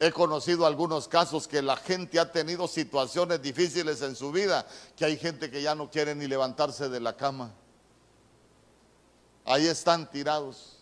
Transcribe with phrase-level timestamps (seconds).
[0.00, 4.64] He conocido algunos casos que la gente ha tenido situaciones difíciles en su vida,
[4.96, 7.52] que hay gente que ya no quiere ni levantarse de la cama.
[9.44, 10.76] Ahí están tirados.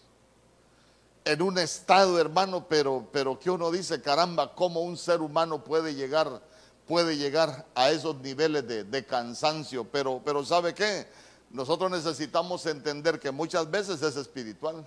[1.24, 5.94] En un estado, hermano, pero, pero que uno dice, caramba, ¿cómo un ser humano puede
[5.94, 6.42] llegar,
[6.87, 9.85] puede llegar a esos niveles de, de cansancio?
[9.85, 11.06] Pero, pero ¿sabe qué?
[11.51, 14.87] Nosotros necesitamos entender que muchas veces es espiritual.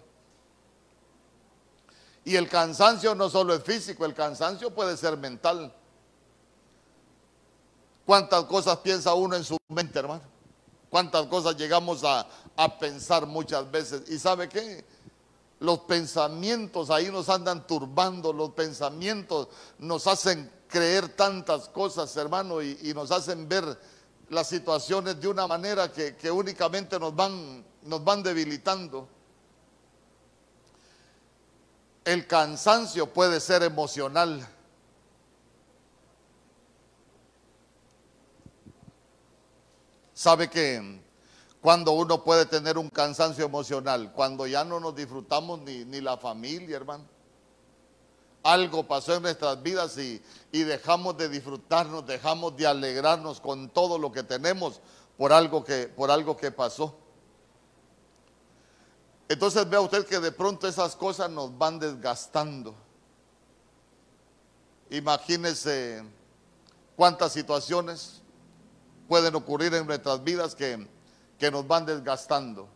[2.25, 5.73] Y el cansancio no solo es físico, el cansancio puede ser mental.
[8.05, 10.23] ¿Cuántas cosas piensa uno en su mente, hermano?
[10.89, 12.27] ¿Cuántas cosas llegamos a,
[12.79, 14.09] pensar muchas veces?
[14.09, 14.83] ¿Y sabe qué?
[15.59, 22.91] Los pensamientos ahí nos andan turbando, los pensamientos nos hacen creer tantas cosas, hermano, y,
[22.95, 23.79] nos hacen ver
[24.29, 29.07] las situaciones de una manera que, que únicamente nos van, nos van debilitando.
[32.05, 34.47] El cansancio puede ser emocional.
[40.13, 41.01] Sabe que
[41.61, 46.77] cuando uno puede tener un cansancio emocional, cuando ya no nos disfrutamos ni, la familia,
[46.77, 47.05] hermano.
[48.43, 53.97] Algo pasó en nuestras vidas y, y dejamos de disfrutarnos, dejamos de alegrarnos con todo
[53.97, 54.81] lo que tenemos
[55.17, 56.95] por algo que, por algo que pasó.
[59.29, 62.73] Entonces vea usted que de pronto esas cosas nos van desgastando.
[64.89, 66.03] Imagínese
[66.95, 68.23] cuántas situaciones
[69.07, 70.87] pueden ocurrir en nuestras vidas que,
[71.37, 72.67] que nos van desgastando.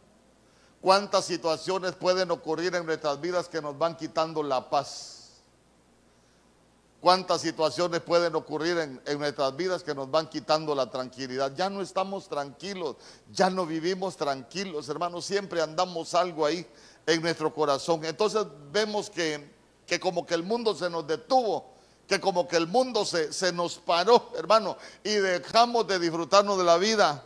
[0.79, 5.22] Cuántas situaciones pueden ocurrir en nuestras vidas que nos van quitando la paz
[7.03, 11.53] cuántas situaciones pueden ocurrir en, nuestras vidas que nos van quitando la tranquilidad.
[11.53, 12.95] Ya no estamos tranquilos,
[13.29, 16.65] ya no vivimos tranquilos, hermanos, siempre andamos algo ahí
[17.05, 18.05] en nuestro corazón.
[18.05, 19.51] Entonces vemos que,
[19.85, 21.73] que como que el mundo se nos detuvo,
[22.07, 26.63] que como que el mundo se, se nos paró, hermano, y dejamos de disfrutarnos de
[26.63, 27.21] la vida.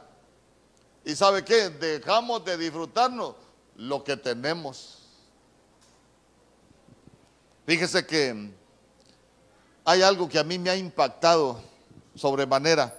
[1.06, 1.70] ¿Y sabe qué?
[1.70, 3.36] Dejamos de disfrutarnos
[3.76, 5.04] lo que tenemos.
[7.68, 8.57] Fíjese que
[9.90, 11.62] hay algo que a mí me ha impactado
[12.14, 12.94] sobremanera.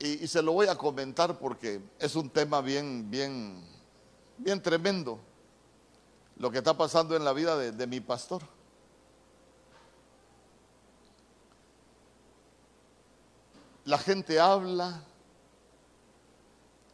[0.00, 3.64] Y, se lo voy a comentar porque es un tema bien, bien,
[4.38, 5.20] bien tremendo.
[6.36, 8.42] Lo que está pasando en la vida de, de mi pastor.
[13.84, 15.00] La gente habla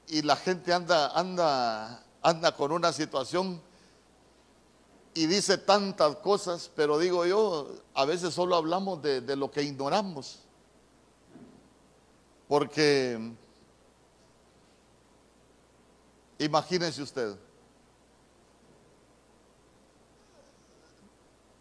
[0.08, 3.66] y la gente anda, anda, anda con una situación
[5.18, 10.38] y dice tantas cosas, pero digo yo, a veces solo hablamos de, lo que ignoramos.
[12.46, 13.18] Porque
[16.38, 17.34] imagínense usted,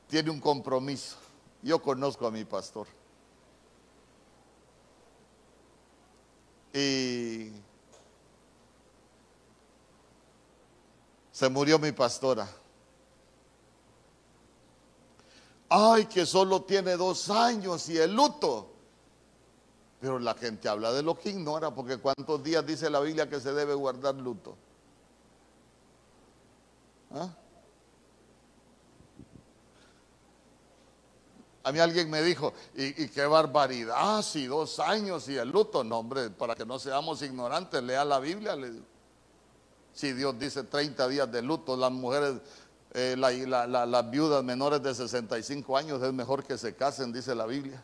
[0.08, 1.18] tiene un compromiso.
[1.64, 2.86] Yo conozco a mi pastor.
[6.76, 7.54] Y
[11.32, 12.48] se murió mi pastora.
[15.70, 18.72] Ay, que solo tiene dos años y el luto.
[20.00, 23.40] Pero la gente habla de lo que ignora, porque ¿cuántos días dice la Biblia que
[23.40, 24.56] se debe guardar luto?
[27.12, 27.30] ¿Ah?
[31.64, 35.84] A mí alguien me dijo, y, qué barbaridad, ah, sí, dos años y el luto.
[35.84, 38.56] No, hombre, para que no seamos ignorantes, lea la Biblia.
[39.94, 42.36] Si Dios dice 30 días de luto, las mujeres
[43.00, 47.84] eh, las viudas menores de 65 años es mejor que se casen, dice la Biblia.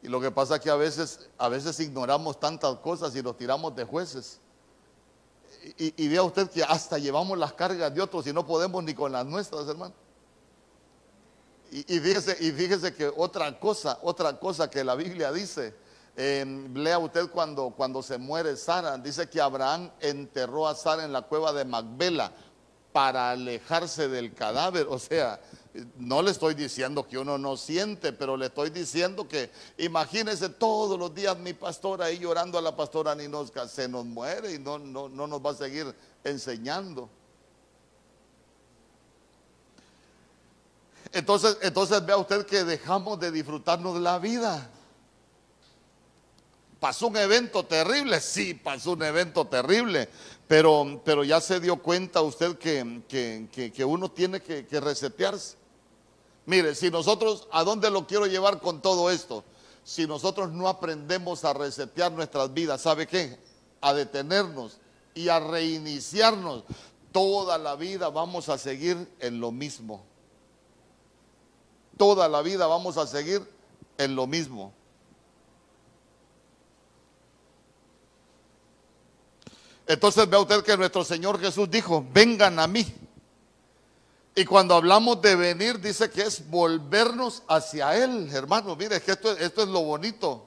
[0.00, 3.36] Y lo que pasa es que a veces, a veces ignoramos tantas cosas y nos
[3.36, 4.38] tiramos de jueces.
[5.76, 9.10] Y, vea usted que hasta llevamos las cargas de otros y no podemos ni con
[9.10, 9.94] las nuestras, hermano.
[11.72, 15.74] Y, fíjese, y fíjese que otra cosa, otra cosa que la Biblia dice,
[16.16, 21.22] lea usted cuando, cuando se muere Sara, dice que Abraham enterró a Sara en la
[21.22, 22.32] cueva de Macbela
[22.92, 24.86] para alejarse del cadáver.
[24.88, 25.40] O sea,
[25.96, 30.96] no le estoy diciendo que uno no siente, pero le estoy diciendo que imagínese todos
[30.96, 34.78] los días mi pastora ahí llorando a la pastora Ninosca, se nos muere y no,
[34.78, 35.92] no, no nos va a seguir
[36.22, 37.08] enseñando.
[41.12, 44.70] Entonces, entonces vea usted que dejamos de disfrutarnos de la vida.
[46.84, 48.20] ¿Pasó un evento terrible?
[48.20, 50.06] Sí, pasó un evento terrible,
[50.46, 55.56] pero, pero ya se dio cuenta usted que, que, uno tiene que, que resetearse.
[56.44, 59.44] Mire, si nosotros, ¿a dónde lo quiero llevar con todo esto?
[59.82, 63.38] Si nosotros no aprendemos a resetear nuestras vidas, ¿sabe qué?
[63.80, 64.76] A detenernos
[65.14, 66.64] y a reiniciarnos.
[67.12, 70.04] toda la vida vamos a seguir en lo mismo.
[71.96, 73.40] Toda la vida vamos a seguir
[73.96, 74.74] en lo mismo.
[79.86, 82.86] Entonces vea usted que nuestro Señor Jesús dijo, vengan a mí.
[84.34, 88.74] Y cuando hablamos de venir, dice que es volvernos hacia Él, hermano.
[88.74, 90.44] Mire, que esto, es lo bonito.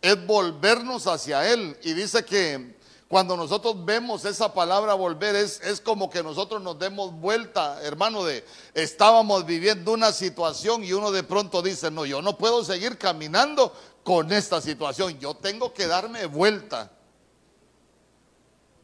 [0.00, 1.76] Es volvernos hacia Él.
[1.82, 6.78] Y dice que cuando nosotros vemos esa palabra volver, es, es como que nosotros nos
[6.78, 8.42] demos vuelta, hermano, de
[8.72, 13.74] estábamos viviendo una situación y uno de pronto dice, no, yo no puedo seguir caminando
[14.02, 16.90] con esta situación, yo tengo que darme vuelta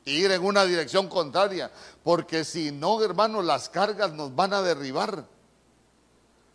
[0.08, 1.70] ir en una dirección contraria,
[2.02, 5.24] porque si no, hermano, las cargas nos van a derribar.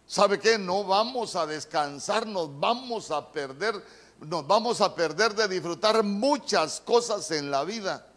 [0.05, 0.57] ¿Sabe qué?
[0.57, 3.83] No vamos a descansar, nos vamos a perder,
[4.19, 8.07] nos vamos a perder de disfrutar muchas cosas en la vida.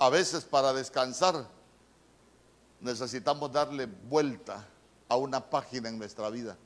[0.00, 1.48] A veces para descansar
[2.80, 4.64] necesitamos darle vuelta
[5.08, 6.56] a una página en nuestra vida.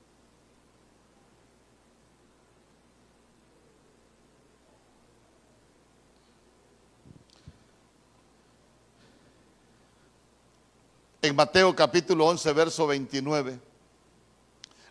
[11.24, 13.60] En Mateo capítulo 11, verso 29,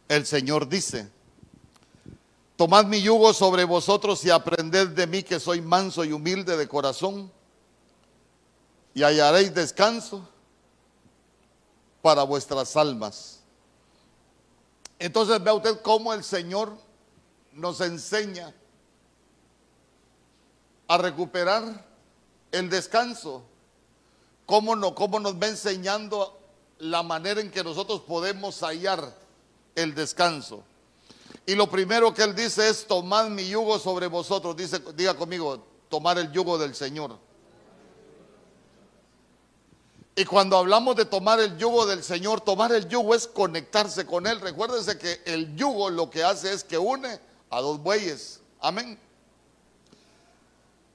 [0.08, 1.12] el Señor dice,
[2.56, 6.70] tomad mi yugo sobre vosotros y aprended de mí que soy manso y humilde de
[6.70, 7.30] corazón,
[8.94, 10.26] y hallaréis descanso
[12.02, 13.42] para vuestras almas.
[15.00, 16.78] Entonces vea usted cómo el Señor
[17.52, 18.56] nos enseña
[20.88, 21.86] a recuperar
[22.54, 23.44] el descanso
[24.52, 26.38] cómo, no, cómo nos va enseñando
[26.80, 29.16] la manera en que nosotros podemos hallar
[29.76, 30.62] el descanso.
[31.46, 34.58] Y lo primero que él dice es, tomad mi yugo sobre vosotros.
[34.58, 37.18] Dice, diga conmigo, tomar el yugo del Señor.
[40.18, 44.28] Y cuando hablamos de tomar el yugo del Señor, tomar el yugo es conectarse con
[44.28, 44.42] Él.
[44.42, 48.42] Recuérdense que el yugo lo que hace es que une a dos bueyes.
[48.60, 49.00] Amén.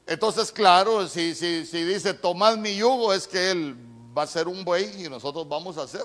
[0.07, 3.77] Entonces, claro, si, si, si dice, tomad mi yugo, es que él
[4.17, 6.05] va a ser un buey y nosotros vamos a ser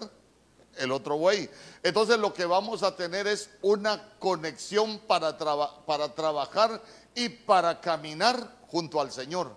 [0.78, 1.50] el otro buey.
[1.84, 5.38] Entonces lo que vamos a tener es una conexión para,
[5.86, 6.82] para trabajar
[7.14, 9.56] y para caminar junto al Señor.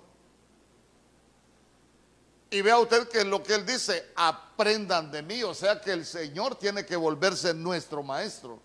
[2.50, 6.04] Y vea usted que lo que él dice, aprendan de mí, o sea que el
[6.04, 8.60] Señor tiene que volverse nuestro maestro.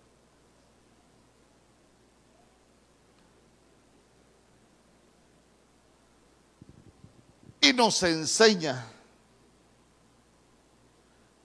[7.60, 8.86] Y nos enseña.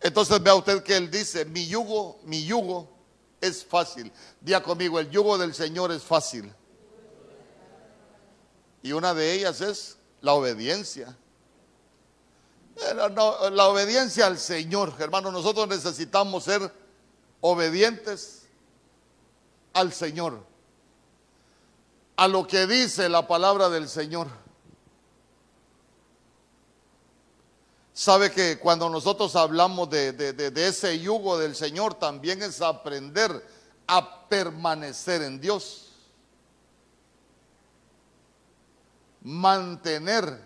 [0.01, 2.87] Entonces vea usted que él dice, mi yugo, mi yugo
[3.41, 4.11] es fácil.
[4.39, 6.53] Día conmigo, el yugo del Señor es fácil.
[8.83, 11.17] Y una de ellas es la obediencia.
[12.77, 16.71] la obediencia al Señor, hermano, nosotros necesitamos ser
[17.41, 18.43] obedientes
[19.73, 20.43] al Señor,
[22.15, 24.44] a lo que dice la palabra del Señor.
[27.97, 33.31] Sabe que cuando nosotros hablamos de, ese yugo del Señor, también es aprender
[33.87, 35.93] a permanecer en Dios.
[39.21, 40.41] Mantener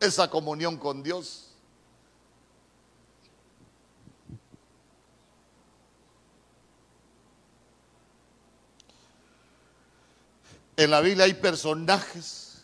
[0.00, 1.50] esa comunión con Dios.
[10.78, 12.62] En la Biblia hay personajes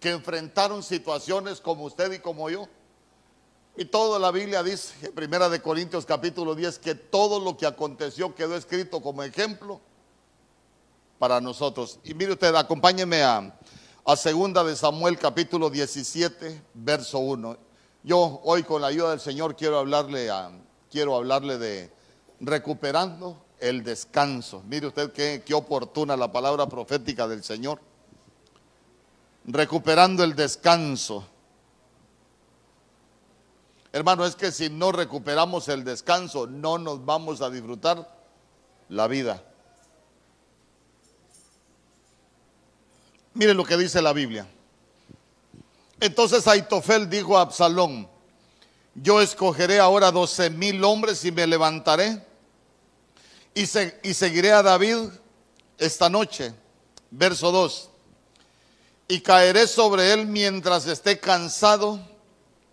[0.00, 2.68] que enfrentaron situaciones como usted y como yo
[3.76, 7.66] y toda la Biblia dice, en Primera de Corintios capítulo 10, que todo lo que
[7.66, 9.80] aconteció quedó escrito como ejemplo
[11.18, 11.98] para nosotros.
[12.02, 13.54] Y mire usted, acompáñeme a,
[14.04, 17.56] a Segunda de Samuel capítulo 17, verso 1.
[18.02, 20.50] Yo hoy con la ayuda del Señor quiero hablarle, a,
[20.90, 21.90] quiero hablarle de
[22.40, 24.62] recuperando el descanso.
[24.66, 27.80] Mire usted qué, qué oportuna la palabra profética del Señor.
[29.44, 31.26] Recuperando el descanso.
[33.96, 38.06] Hermano, es que si no recuperamos el descanso, no nos vamos a disfrutar
[38.90, 39.42] la vida.
[43.32, 44.46] Miren lo que dice la Biblia.
[45.98, 48.06] Entonces Aitofel dijo a Absalón,
[48.96, 52.22] yo escogeré ahora doce mil hombres y me levantaré
[53.54, 55.08] y, y seguiré a David
[55.78, 56.52] esta noche.
[57.10, 57.88] Verso 2.
[59.08, 61.98] Y caeré sobre él mientras esté cansado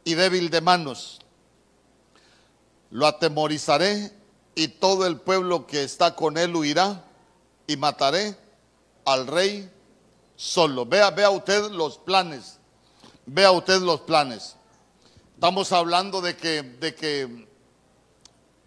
[0.04, 1.20] y débil de manos.
[2.92, 4.12] Lo atemorizaré
[4.56, 7.04] y todo el pueblo que está con él huirá
[7.68, 8.38] y mataré
[9.06, 9.70] al rey
[10.36, 10.86] solo.
[10.86, 12.60] Vea, vea usted los planes.
[13.26, 14.56] Vea usted los planes.
[15.34, 17.48] Estamos hablando de que, de que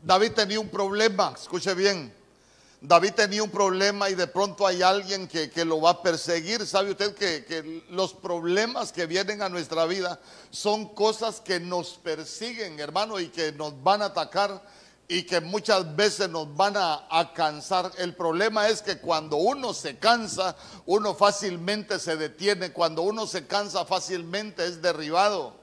[0.02, 2.12] David tenía un problema, escuche bien.
[2.80, 6.66] David tenía un problema y de pronto hay alguien que, lo va a perseguir.
[6.66, 11.95] ¿Sabe usted que, que, los problemas que vienen a nuestra vida son cosas que nos
[11.95, 14.62] persiguen, hermano, y que nos van a atacar
[15.09, 17.90] y que muchas veces nos van a, cansar?
[17.97, 20.54] El problema es que cuando uno se cansa,
[20.85, 22.73] uno fácilmente se detiene.
[22.73, 25.54] Cuando uno se cansa fácilmente es derribado.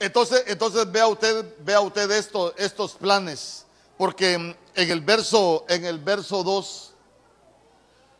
[0.00, 3.66] Entonces, entonces vea usted, vea usted esto, estos planes.
[4.02, 6.92] Porque en el verso, en el verso 2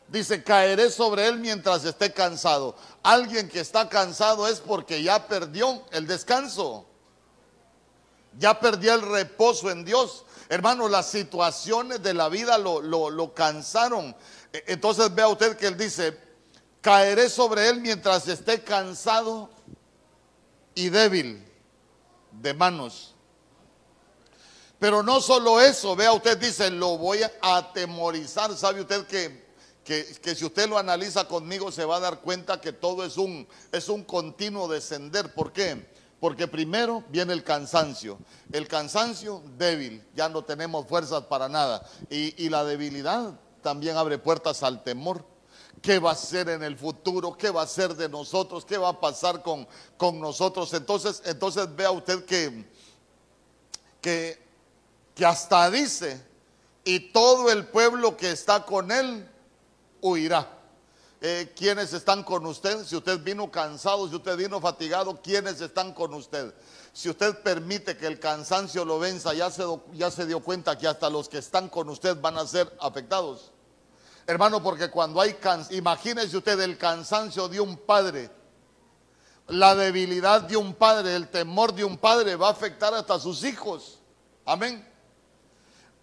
[0.07, 2.77] dice, caeré sobre él mientras esté cansado.
[3.03, 6.85] Alguien que está cansado es porque ya perdió el descanso.
[8.39, 10.23] Ya perdió el reposo en Dios.
[10.47, 14.15] Hermano, las situaciones de la vida lo, lo cansaron.
[14.53, 16.17] E, entonces vea usted que él dice,
[16.79, 19.49] caeré sobre él mientras esté cansado
[20.75, 21.45] y débil
[22.31, 23.12] de manos.
[24.83, 28.53] Pero no solo eso, vea usted dice, lo voy a atemorizar.
[28.57, 29.45] ¿Sabe usted que,
[29.81, 33.47] que, si usted lo analiza conmigo se va a dar cuenta que todo es un,
[33.71, 35.33] es un continuo descender?
[35.33, 35.89] ¿Por qué?
[36.19, 38.19] Porque primero viene el cansancio.
[38.51, 41.89] El cansancio débil, ya no tenemos fuerzas para nada.
[42.09, 45.23] Y, la debilidad también abre puertas al temor.
[45.81, 47.37] ¿Qué va a ser en el futuro?
[47.37, 48.65] ¿Qué va a ser de nosotros?
[48.65, 50.73] ¿Qué va a pasar con, con nosotros?
[50.73, 52.69] Entonces, entonces vea usted que,
[54.01, 54.43] que
[55.15, 56.25] que hasta dice,
[56.83, 59.29] y todo el pueblo que está con él
[60.01, 60.47] huirá.
[61.21, 62.83] Eh, ¿Quiénes están con usted?
[62.83, 66.53] Si usted vino cansado, si usted vino fatigado, ¿quiénes están con usted?
[66.91, 70.85] Si usted permite que el cansancio lo venza, ya se, ya se dio cuenta que
[70.85, 73.51] hasta los que están con usted van a ser afectados.
[74.27, 78.29] Hermano, porque cuando hay cansancio, imagínese usted el cansancio de un padre,
[79.47, 83.19] la debilidad de un padre, el temor de un padre va a afectar hasta a
[83.19, 83.99] sus hijos.
[84.45, 84.92] Amén.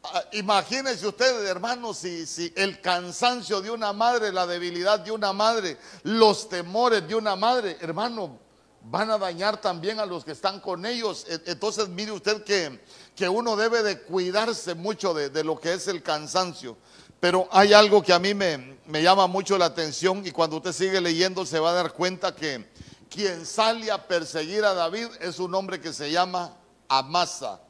[0.02, 5.76] Ah, imagínense ustedes, hermanos, si, el cansancio de una madre, la debilidad de una madre,
[6.04, 8.38] los temores de una madre, hermano,
[8.83, 11.26] van a dañar también a los que están con ellos.
[11.28, 12.80] E, entonces, mire usted que,
[13.14, 16.78] que uno debe de cuidarse mucho de, de, lo que es el cansancio.
[17.21, 20.73] Pero hay algo que a mí me, me llama mucho la atención y cuando usted
[20.73, 22.71] sigue leyendo se va a dar cuenta que
[23.11, 26.57] quien sale a perseguir a David es un hombre que se llama
[26.88, 27.61] Amasa.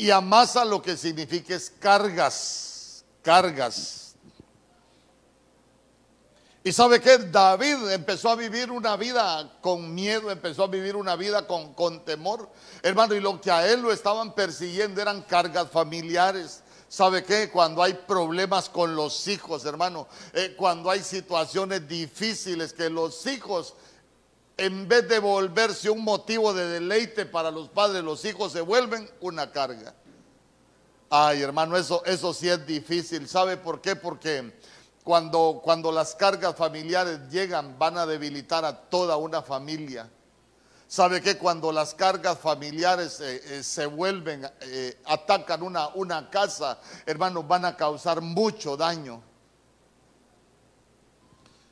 [0.00, 4.14] Y amasa lo que significa es cargas, cargas.
[6.62, 11.16] Y sabe que David empezó a vivir una vida con miedo, empezó a vivir una
[11.16, 12.48] vida con, con temor.
[12.80, 16.62] Hermano, y lo que a él lo estaban persiguiendo eran cargas familiares.
[16.88, 17.50] ¿Sabe qué?
[17.50, 23.74] Cuando hay problemas con los hijos, hermano, eh, cuando hay situaciones difíciles que los hijos
[24.58, 29.08] en vez de volverse un motivo de deleite para los padres, los hijos se vuelven
[29.20, 29.94] una carga.
[31.08, 33.28] Ay, hermano, eso, eso sí es difícil.
[33.28, 33.94] ¿Sabe por qué?
[33.94, 34.52] Porque
[35.04, 40.10] cuando, cuando las cargas familiares llegan, van a debilitar a toda una familia.
[40.88, 41.38] ¿Sabe qué?
[41.38, 47.64] Cuando las cargas familiares eh, eh, se vuelven, eh, atacan una, una casa, hermano, van
[47.64, 49.22] a causar mucho daño.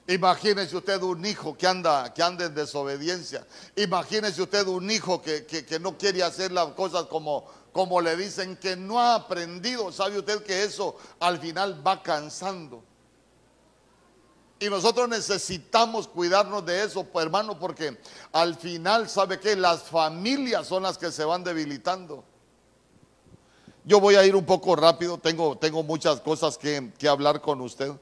[0.09, 3.45] Imagínese usted un hijo que anda, que anda en desobediencia.
[3.75, 8.57] Imagínese usted un hijo que, que, no quiere hacer las cosas como, como le dicen,
[8.57, 9.91] que no ha aprendido.
[9.91, 12.85] ¿Sabe usted que eso al final va cansando?
[14.61, 17.99] Y nosotros necesitamos cuidarnos de eso, pues, hermano, porque
[18.33, 22.23] al final, ¿sabe que Las familias son las que se van debilitando.
[23.85, 27.61] Yo voy a ir un poco rápido, tengo, tengo muchas cosas que, que hablar con
[27.61, 27.93] usted.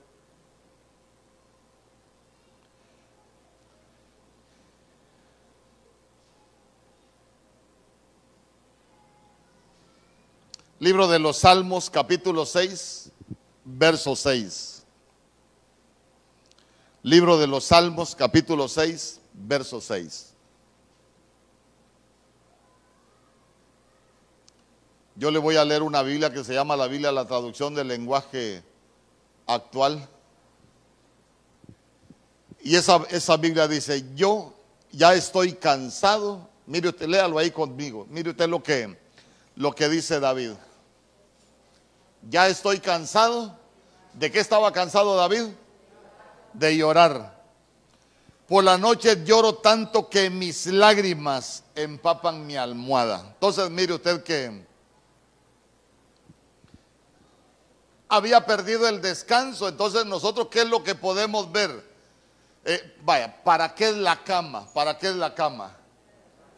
[10.85, 13.11] Libro de los Salmos, capítulo 6,
[13.65, 14.85] verso 6.
[17.03, 20.35] Libro de los Salmos, capítulo 6, verso 6.
[25.17, 27.89] Yo le voy a leer una Biblia que se llama la Biblia, la traducción del
[27.89, 28.63] lenguaje
[29.47, 30.07] actual.
[32.61, 34.53] Y esa, esa Biblia dice, yo
[34.93, 36.47] ya estoy cansado.
[36.67, 38.07] Mire usted, léalo ahí conmigo.
[38.11, 38.95] Mire usted lo que,
[39.57, 40.51] lo que dice David
[42.29, 43.57] ya estoy cansado.
[44.13, 45.49] ¿De qué estaba cansado David?
[46.53, 47.35] De llorar.
[48.47, 53.25] Por la noche lloro tanto que mis lágrimas empapan mi almohada.
[53.33, 54.65] Entonces mire usted que
[58.09, 59.69] había perdido el descanso.
[59.69, 61.95] Entonces nosotros, ¿qué es lo que podemos ver?
[62.65, 64.67] Eh, vaya, ¿para qué es la cama?
[64.73, 65.75] ¿Para qué es la cama?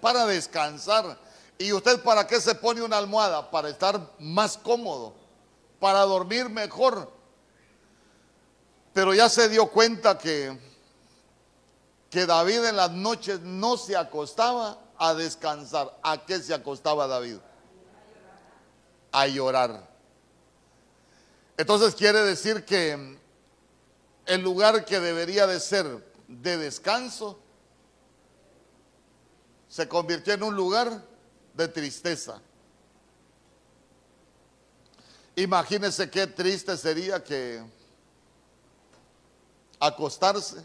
[0.01, 1.19] Para descansar.
[1.59, 3.51] ¿Y usted para qué se pone una almohada?
[3.51, 5.15] Para estar más cómodo,
[5.87, 7.13] para dormir mejor.
[8.93, 10.59] Pero ya se dio cuenta que,
[12.11, 15.97] que David en las noches no se acostaba a descansar.
[16.03, 17.37] ¿A qué se acostaba David?
[19.13, 19.89] A llorar.
[21.57, 23.17] Entonces quiere decir que
[24.25, 27.39] el lugar que debería de ser de descanso
[29.69, 31.01] se convirtió en un lugar
[31.55, 32.43] de tristeza.
[35.37, 37.63] Imagínense qué triste sería que
[39.79, 40.65] acostarse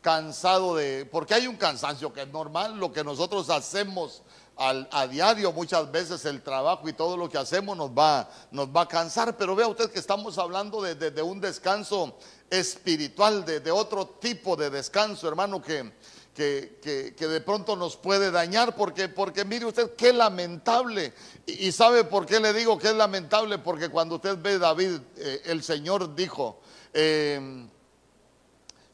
[0.00, 4.22] cansado de, porque hay un cansancio que es normal, lo que nosotros hacemos
[4.56, 8.82] a diario, muchas veces el trabajo y todo lo que hacemos nos va, nos va
[8.82, 12.16] a cansar, pero vea usted que estamos hablando de, un descanso
[12.48, 15.92] espiritual, de, otro tipo de descanso, hermano, que,
[16.36, 21.14] que, que, de pronto nos puede dañar, porque, porque mire usted qué lamentable,
[21.46, 25.42] y, sabe por qué le digo que es lamentable, porque cuando usted ve David, eh,
[25.46, 26.60] el Señor dijo,
[26.92, 27.66] eh,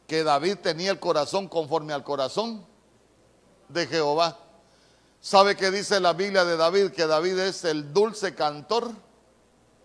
[0.06, 2.64] que David tenía el corazón conforme al corazón
[3.68, 4.38] de Jehová.
[5.20, 6.90] ¿Sabe qué dice la Biblia de David?
[6.90, 8.92] Que David es el dulce cantor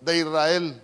[0.02, 0.82] de Israel.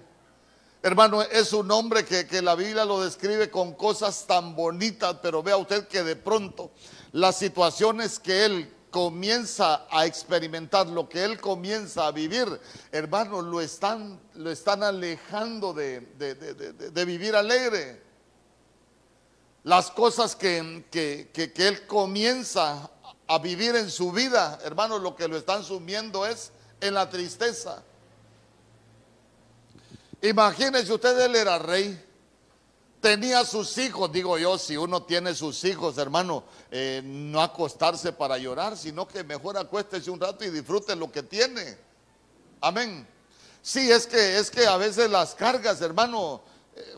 [0.83, 5.41] Hermano, es un hombre que, que, la Biblia lo describe con cosas tan bonitas, pero
[5.41, 6.71] vea usted que de pronto
[7.13, 12.47] las situaciones que él comienza a experimentar, lo que él comienza a vivir,
[12.91, 18.03] hermano, lo están, lo están alejando de, de vivir alegre
[19.63, 22.89] las cosas que, él comienza
[23.27, 27.81] a vivir en su vida, hermanos, lo que lo están sumiendo es en la tristeza.
[30.23, 32.01] Imagínense usted, él era rey,
[33.01, 38.37] tenía sus hijos, digo yo, si uno tiene sus hijos, hermano, eh, no acostarse para
[38.37, 41.77] llorar, sino que mejor acuéstese un rato y disfrute lo que tiene.
[42.61, 43.05] Amén.
[43.61, 46.41] Sí, es que, es que a veces las cargas, hermano,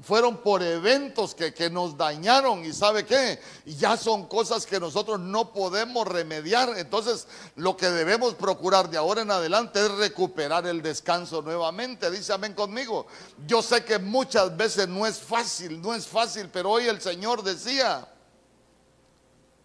[0.02, 5.20] fueron por eventos que, que, nos dañaron y sabe qué, ya son cosas que nosotros
[5.20, 6.78] no podemos remediar.
[6.78, 12.10] Entonces lo que debemos procurar de ahora en adelante es recuperar el descanso nuevamente.
[12.10, 13.08] Dice amén conmigo.
[13.46, 17.44] Yo sé que muchas veces no es fácil, no es fácil, pero hoy el Señor
[17.44, 18.08] decía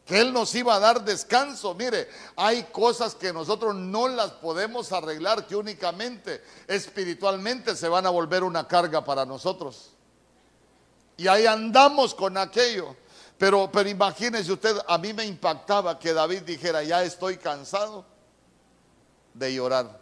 [0.05, 1.75] que Él nos iba a dar descanso.
[1.75, 8.11] Mire, hay cosas que nosotros no las podemos arreglar, que únicamente espiritualmente se van a
[8.11, 9.93] volver una carga para nosotros.
[11.21, 12.97] Y ahí andamos con aquello.
[13.37, 18.07] Pero, pero imagínese usted, a mí me impactaba que David dijera, ya estoy cansado
[19.35, 20.01] de llorar.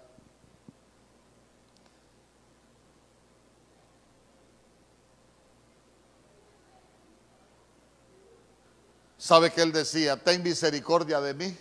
[9.16, 10.22] ¿Sabe que él decía?
[10.22, 11.58] Ten misericordia de mí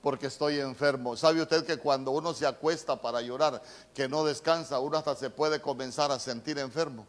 [0.00, 1.18] porque estoy enfermo.
[1.18, 3.60] ¿Sabe usted que cuando uno se acuesta para llorar,
[3.92, 7.06] que no descansa, uno hasta se puede comenzar a sentir enfermo?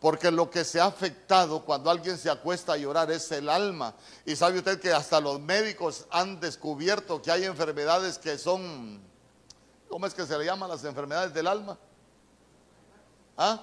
[0.00, 3.94] Porque lo que se ha afectado cuando alguien se acuesta a llorar es el alma.
[4.24, 8.98] Y sabe usted que hasta los médicos han descubierto que hay enfermedades que son,
[9.90, 11.76] ¿cómo es que se le llaman las enfermedades del alma?
[13.36, 13.60] ¿Ah?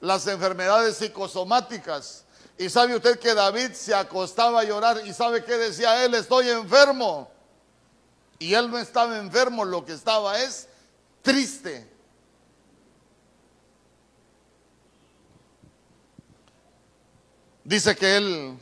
[0.00, 2.24] Las enfermedades psicosomáticas.
[2.58, 6.48] Y sabe usted que David se acostaba a llorar y sabe que decía él, estoy
[6.48, 7.30] enfermo.
[8.40, 10.66] Y él no estaba enfermo, lo que estaba es
[11.22, 11.93] triste.
[17.64, 18.58] Dice que él,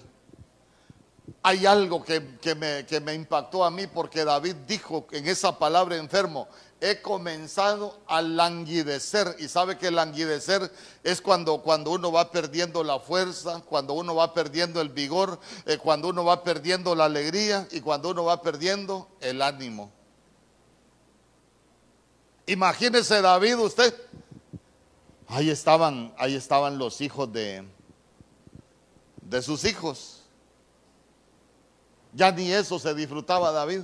[1.42, 2.20] hay algo que,
[2.54, 6.46] me, que, me, impactó a mí porque David dijo en esa palabra enfermo,
[6.80, 9.34] he comenzado a languidecer.
[9.40, 10.70] Y sabe que languidecer
[11.02, 15.78] es cuando, cuando uno va perdiendo la fuerza, cuando uno va perdiendo el vigor, eh,
[15.78, 19.90] cuando uno va perdiendo la alegría y cuando uno va perdiendo el ánimo.
[22.46, 23.94] Imagínese David usted.
[25.28, 27.64] Ahí estaban, ahí estaban los hijos de,
[29.32, 30.20] de sus hijos.
[32.12, 33.80] Ya ni eso se disfrutaba David.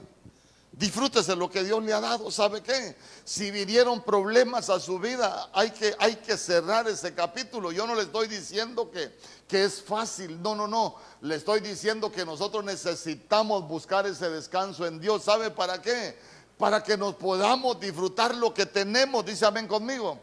[0.72, 2.30] Disfrútese lo que Dios le ha dado.
[2.30, 2.94] ¿Sabe qué?
[3.24, 7.72] Si vinieron problemas a su vida, hay que, hay que cerrar ese capítulo.
[7.72, 9.16] Yo no le estoy diciendo que,
[9.48, 10.40] que es fácil.
[10.42, 10.96] No, no, no.
[11.22, 15.24] Le estoy diciendo que nosotros necesitamos buscar ese descanso en Dios.
[15.24, 16.18] ¿Sabe para qué?
[16.58, 19.24] Para que nos podamos disfrutar lo que tenemos.
[19.24, 20.20] Dice amén conmigo.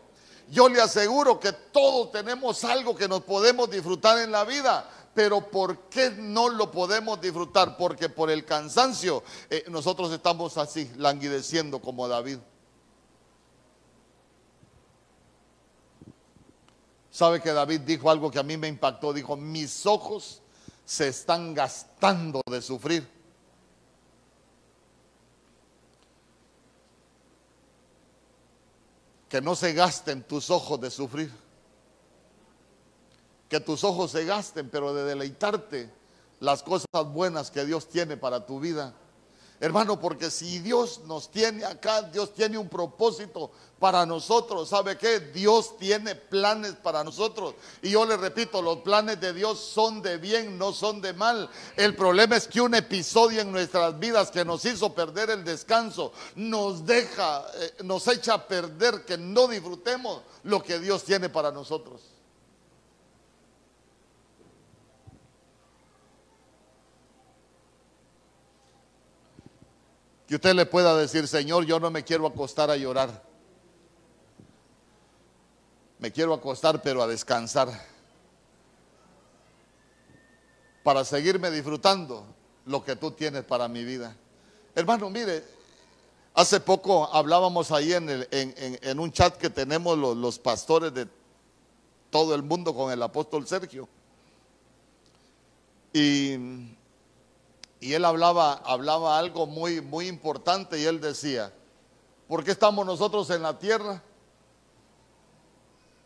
[0.51, 5.49] Yo le aseguro que todos tenemos algo que nos podemos disfrutar en la vida pero
[5.49, 7.77] ¿por qué no lo podemos disfrutar?
[7.77, 12.37] Porque por el cansancio eh, nosotros estamos así, languideciendo como David.
[17.09, 19.13] ¿Sabe que David dijo algo que a mí me impactó?
[19.13, 20.41] Dijo, mis ojos
[20.83, 23.09] se están gastando de sufrir.
[29.29, 31.44] Que no se gasten tus ojos de sufrir.
[33.49, 35.91] Que tus ojos se gasten, pero de deleitarte
[36.39, 38.93] las cosas buenas que Dios tiene para tu vida.
[39.61, 44.67] Hermano, porque si Dios nos tiene acá, Dios tiene un propósito para nosotros.
[44.67, 45.21] ¿Sabe qué?
[45.21, 47.55] Dios tiene planes para nosotros.
[47.81, 51.49] Y yo le repito, los planes de Dios son de bien, no son de mal.
[51.77, 56.11] El problema es que un episodio en nuestras vidas que nos hizo perder el descanso,
[56.35, 61.51] nos deja, eh, nos echa a perder que no disfrutemos lo que Dios tiene para
[61.51, 62.14] nosotros.
[70.27, 73.23] Que usted le pueda decir, Señor, yo no me quiero acostar a llorar.
[75.99, 77.69] Me quiero acostar, pero a descansar.
[80.83, 82.25] Para seguirme disfrutando
[82.65, 84.15] lo que tú tienes para mi vida.
[84.73, 85.43] Hermano, mire,
[86.33, 91.07] hace poco hablábamos ahí en, un chat que tenemos los pastores de
[92.09, 93.87] todo el mundo con el apóstol Sergio.
[95.93, 96.35] Y
[97.79, 101.53] y él hablaba, hablaba algo muy, muy importante y él decía,
[102.27, 104.01] ¿por qué estamos nosotros en la tierra?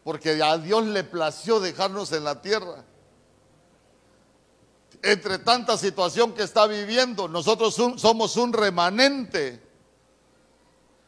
[0.03, 2.83] Porque a Dios le plació dejarnos en la tierra.
[5.01, 9.61] Entre tanta situación que está viviendo, nosotros somos un remanente.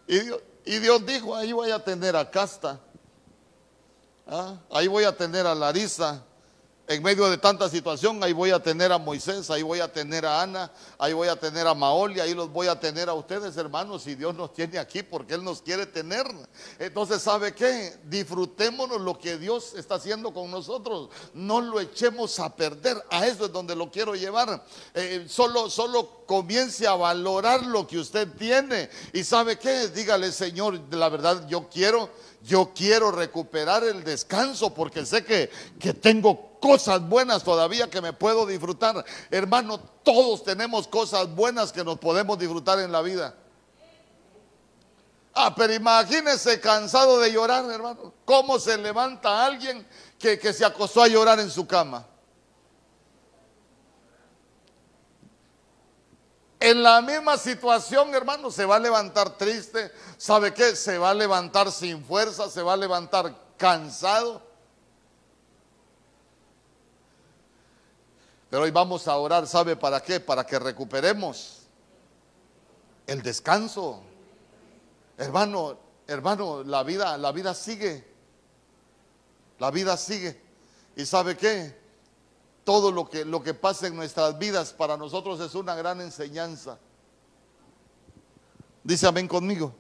[0.07, 2.79] Y Dios, y Dios, dijo, ahí voy a tener a Casta,
[4.27, 4.57] ¿ah?
[4.71, 6.23] ahí voy a tener a Larisa,
[6.93, 10.25] en medio de tanta situación, ahí voy a tener a Moisés, ahí voy a tener
[10.25, 13.55] a Ana, ahí voy a tener a Maoli, ahí los voy a tener a ustedes,
[13.55, 16.25] hermanos, y Dios nos tiene aquí porque Él nos quiere tener.
[16.79, 17.95] Entonces, ¿sabe qué?
[18.03, 21.09] Disfrutémonos lo que Dios está haciendo con nosotros.
[21.33, 23.01] No lo echemos a perder.
[23.09, 24.65] A eso es donde lo quiero llevar.
[24.93, 28.89] Eh, solo, solo comience a valorar lo que usted tiene.
[29.13, 29.87] Y ¿sabe qué?
[29.89, 32.09] Dígale, Señor, la verdad, yo quiero,
[32.43, 35.49] yo quiero recuperar el descanso porque sé que,
[35.79, 39.03] que tengo cosas buenas todavía que me puedo disfrutar.
[39.29, 43.35] Hermano, todos tenemos cosas buenas que nos podemos disfrutar en la vida.
[45.33, 48.13] Ah, pero imagínese cansado de llorar, hermano.
[48.25, 49.85] ¿Cómo se levanta alguien
[50.19, 52.05] que, que se acostó a llorar en su cama?
[56.71, 59.91] En la misma situación, hermano, se va a levantar triste.
[60.17, 60.73] ¿Sabe qué?
[60.73, 64.41] Se va a levantar sin fuerza, se va a levantar cansado.
[68.49, 70.21] Pero hoy vamos a orar, ¿sabe para qué?
[70.21, 71.63] Para que recuperemos
[73.05, 74.01] el descanso.
[75.17, 78.07] Hermano, hermano, la vida, la vida sigue.
[79.59, 80.41] La vida sigue.
[80.95, 81.80] ¿Y sabe qué?
[82.63, 86.77] Todo lo que, lo que pasa en nuestras vidas para nosotros es una gran enseñanza.
[88.83, 89.73] Dice amén conmigo.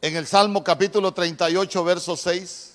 [0.00, 2.74] En el Salmo capítulo 38, verso 6.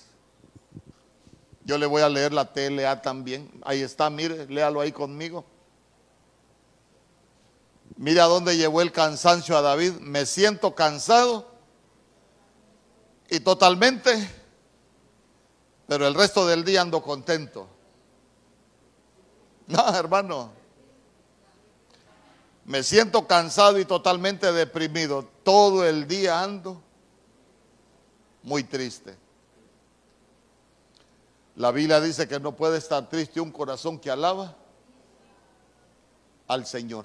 [1.64, 3.50] Yo le voy a leer la TLA también.
[3.64, 5.44] Ahí está, mire, léalo ahí conmigo.
[7.96, 9.92] Mire a dónde llevó el cansancio a David.
[10.00, 11.52] Me siento cansado
[13.30, 14.28] y totalmente,
[15.92, 17.68] pero el resto del día ando contento.
[19.66, 20.50] No, hermano.
[22.64, 25.28] Me siento cansado y totalmente deprimido.
[25.42, 26.80] Todo el día ando
[28.42, 29.18] muy triste.
[31.56, 34.56] La Biblia dice que no puede estar triste un corazón que alaba
[36.48, 37.04] al Señor.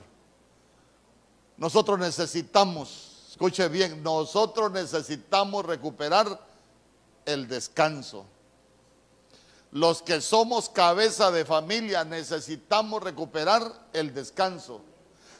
[1.58, 6.39] Nosotros necesitamos, escuche bien, nosotros necesitamos recuperar
[7.26, 8.26] el descanso.
[9.71, 13.62] Los que somos cabeza de familia necesitamos recuperar
[13.93, 14.82] el descanso.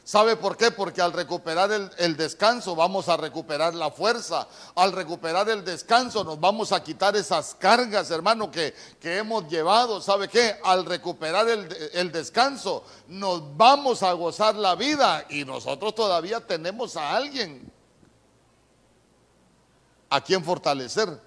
[0.08, 0.70] ¿Sabe por qué?
[0.70, 4.48] Porque al recuperar el, descanso vamos a recuperar la fuerza.
[4.74, 10.00] Al recuperar el descanso nos vamos a quitar esas cargas, hermano, que, que hemos llevado.
[10.00, 10.56] ¿Sabe qué?
[10.64, 16.96] Al recuperar el, el descanso nos vamos a gozar la vida y nosotros todavía tenemos
[16.96, 17.70] a alguien
[20.08, 21.20] a quien fortalecer.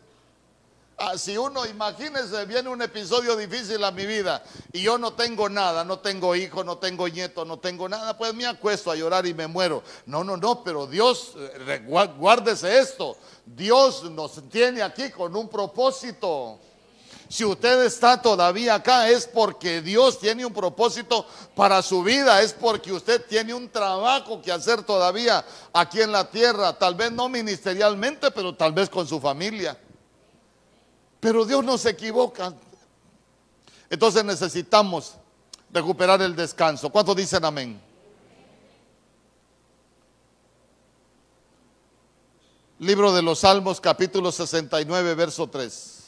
[1.03, 5.49] Ah, si uno, imagínese, viene un episodio difícil a mi vida y yo no tengo
[5.49, 9.25] nada, no tengo hijo, no tengo nieto, no tengo nada, pues me acuesto a llorar
[9.25, 9.81] y me muero.
[10.05, 11.83] No, no, no, pero Dios, eh,
[12.17, 16.59] guárdese esto, Dios nos tiene aquí con un propósito.
[17.27, 22.53] Si usted está todavía acá es porque Dios tiene un propósito para su vida, es
[22.53, 27.27] porque usted tiene un trabajo que hacer todavía aquí en la tierra, tal vez no
[27.27, 29.75] ministerialmente, pero tal vez con su familia.
[31.21, 32.53] Pero Dios no se equivoca.
[33.89, 35.13] Entonces necesitamos
[35.71, 36.89] recuperar el descanso.
[36.89, 37.79] ¿Cuántos dicen amén?
[42.79, 46.00] Libro de los Salmos, capítulo 69, verso 3.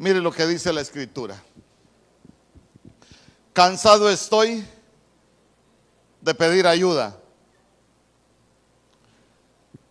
[0.00, 1.38] Mire lo que dice la escritura.
[3.52, 4.64] Cansado estoy
[6.22, 7.20] de pedir ayuda.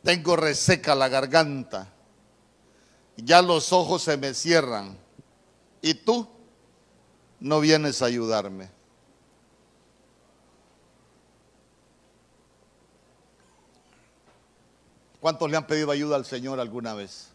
[0.03, 1.93] Tengo reseca la garganta.
[3.17, 4.97] Ya los ojos se me cierran.
[5.79, 6.27] Y tú
[7.39, 8.67] no vienes a ayudarme.
[15.19, 17.28] ¿Cuántos le han pedido ayuda al Señor alguna vez?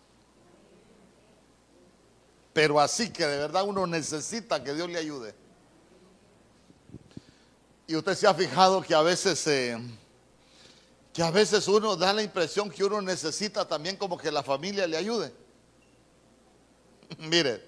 [2.54, 5.34] Pero así que de verdad uno necesita que Dios le ayude.
[7.86, 9.76] Y usted se ha fijado que a veces, eh,
[11.12, 14.86] que a veces uno da la impresión que uno necesita también como que la familia
[14.86, 15.34] le ayude.
[17.18, 17.62] Mire,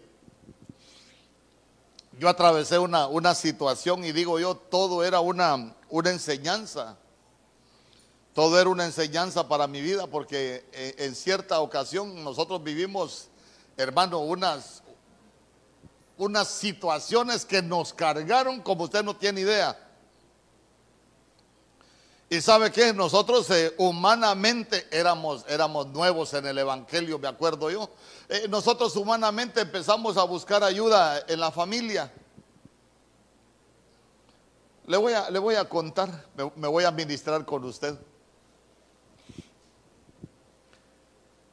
[2.19, 6.97] yo atravesé una, una, situación y digo yo, todo era una, una enseñanza.
[8.33, 13.29] Todo era una enseñanza para mi vida porque eh, en cierta ocasión nosotros vivimos,
[13.77, 14.83] hermano, unas,
[16.17, 19.79] unas situaciones que nos cargaron como usted no tiene idea.
[22.29, 27.89] Y sabe que nosotros eh, humanamente éramos, éramos nuevos en el Evangelio, me acuerdo yo.
[28.29, 32.13] Eh, nosotros humanamente empezamos a buscar ayuda en la familia.
[34.87, 37.97] Le voy a, le voy a contar, me, voy a ministrar con usted.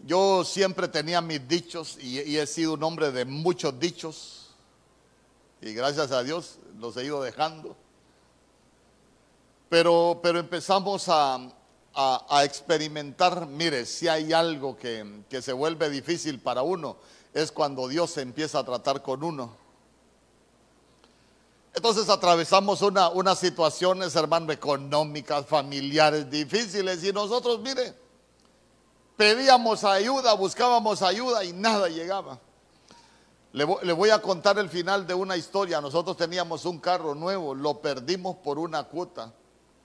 [0.05, 4.43] Yo siempre tenía mis dichos y he sido un hombre de muchos dichos.
[5.61, 7.75] Y gracias a Dios los he ido dejando.
[9.69, 11.49] Pero, pero empezamos a,
[12.43, 16.97] experimentar, mire, si hay algo que, se vuelve difícil para uno,
[17.33, 19.55] es cuando Dios empieza a tratar con uno.
[21.73, 27.95] Entonces atravesamos una, unas situaciones, hermano, económicas, familiares difíciles y nosotros, mire,
[29.17, 32.39] pedíamos ayuda, buscábamos ayuda y nada llegaba.
[33.53, 35.79] Le voy, a contar el final de una historia.
[35.79, 39.31] Nosotros teníamos un carro nuevo, lo perdimos por una cuota.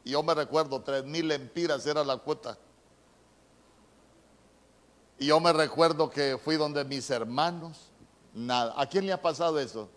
[0.04, 2.56] Y yo me recuerdo, tres mil empiras era la cuota.
[5.18, 7.76] Y yo me recuerdo que fui donde mis hermanos,
[8.32, 8.72] nada.
[8.74, 9.90] ¿A quién le ha pasado eso?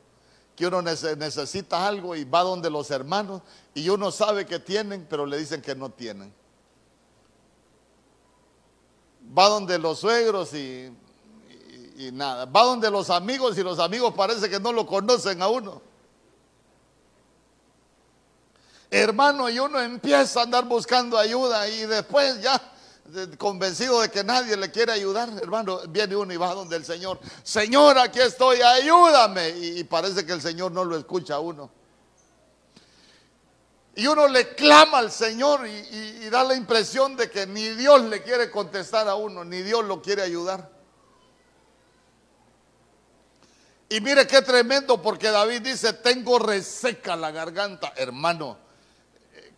[0.54, 3.42] Que uno necesita algo y va donde los hermanos
[3.74, 6.34] y uno sabe que tienen, pero le dicen que no tienen.
[9.38, 10.92] Va donde los suegros y,
[11.98, 12.46] y nada.
[12.46, 15.82] Va donde los amigos y los amigos parece que no lo conocen a uno.
[18.92, 22.62] hermano, y uno empieza a andar buscando ayuda y después ya
[23.38, 27.20] convencido de que nadie le quiere ayudar, hermano, viene uno y va donde el Señor,
[27.44, 29.50] Señor, aquí estoy, ayúdame.
[29.50, 31.70] Y, parece que el Señor no lo escucha a uno.
[34.02, 38.24] Y uno le clama al Señor y, da la impresión de que ni Dios le
[38.24, 40.72] quiere contestar a uno, ni Dios lo quiere ayudar.
[43.90, 48.58] Y mire qué tremendo porque David dice, tengo reseca la garganta, hermano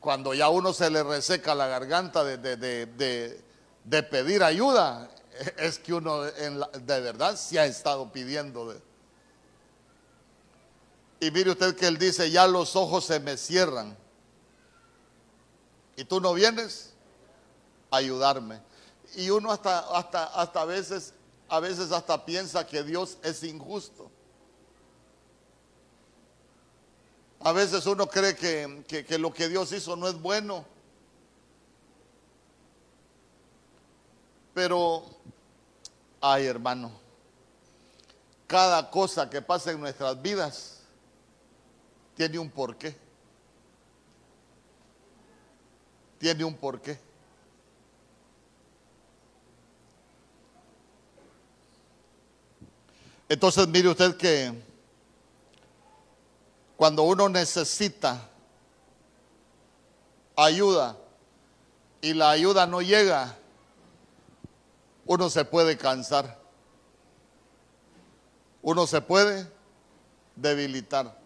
[0.01, 3.43] cuando ya uno se le reseca la garganta de,
[4.12, 5.10] pedir ayuda,
[5.56, 8.75] es que uno de verdad se ha estado pidiendo.
[11.21, 14.03] y mire usted que él dice, ya los ojos se me cierran.
[15.95, 16.93] Y tú no vienes
[17.91, 18.60] a ayudarme.
[19.15, 21.13] Y uno hasta, hasta, hasta a veces,
[21.49, 24.10] a veces hasta piensa que Dios es injusto.
[27.43, 30.65] A veces uno cree que, lo que Dios hizo no es bueno.
[34.53, 35.03] Pero,
[36.21, 36.91] ay hermano,
[38.47, 40.79] cada cosa que pasa en nuestras vidas
[42.15, 42.95] tiene un porqué.
[46.23, 46.97] Tiene un porqué.
[53.27, 54.53] Entonces mire usted que
[56.77, 58.25] cuando uno necesita
[60.38, 60.95] ayuda
[61.99, 63.36] y la ayuda no llega,
[65.05, 66.39] uno se puede cansar.
[68.62, 69.51] Uno se puede
[70.38, 71.22] debilitar.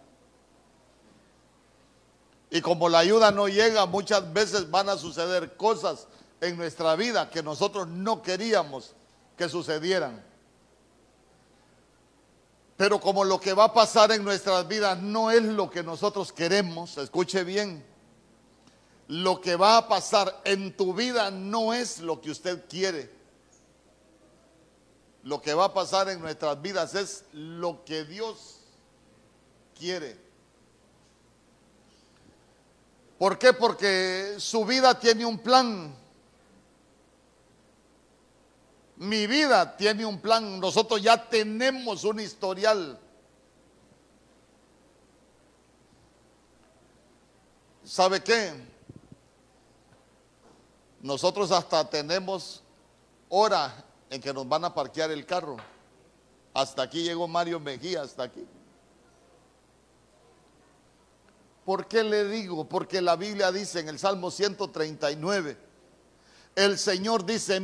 [2.50, 6.08] Y como la ayuda no llega, muchas veces van a suceder cosas
[6.40, 8.94] en nuestra vida que nosotros no queríamos
[9.36, 10.24] que sucedieran.
[12.78, 16.32] Pero como lo que va a pasar en nuestras vidas no es lo que nosotros
[16.32, 17.84] queremos, escuche bien,
[19.08, 23.10] lo que va a pasar en tu vida no es lo que usted quiere.
[25.24, 28.60] Lo que va a pasar en nuestras vidas es lo que Dios
[29.78, 30.27] quiere.
[33.18, 33.54] ¿Por qué?
[33.54, 35.96] Porque su vida tiene un plan.
[38.98, 40.60] Mi vida tiene un plan.
[40.60, 43.00] Nosotros ya tenemos un historial.
[47.84, 48.54] ¿Sabe qué?
[51.02, 52.62] Nosotros hasta tenemos
[53.30, 55.58] hora en que nos van a parquear el carro.
[56.54, 58.46] Hasta aquí llegó Mario Mejía, hasta aquí.
[61.68, 62.64] ¿Por qué le digo?
[62.70, 65.58] Porque la Biblia dice en el Salmo 139,
[66.56, 67.60] el Señor dice,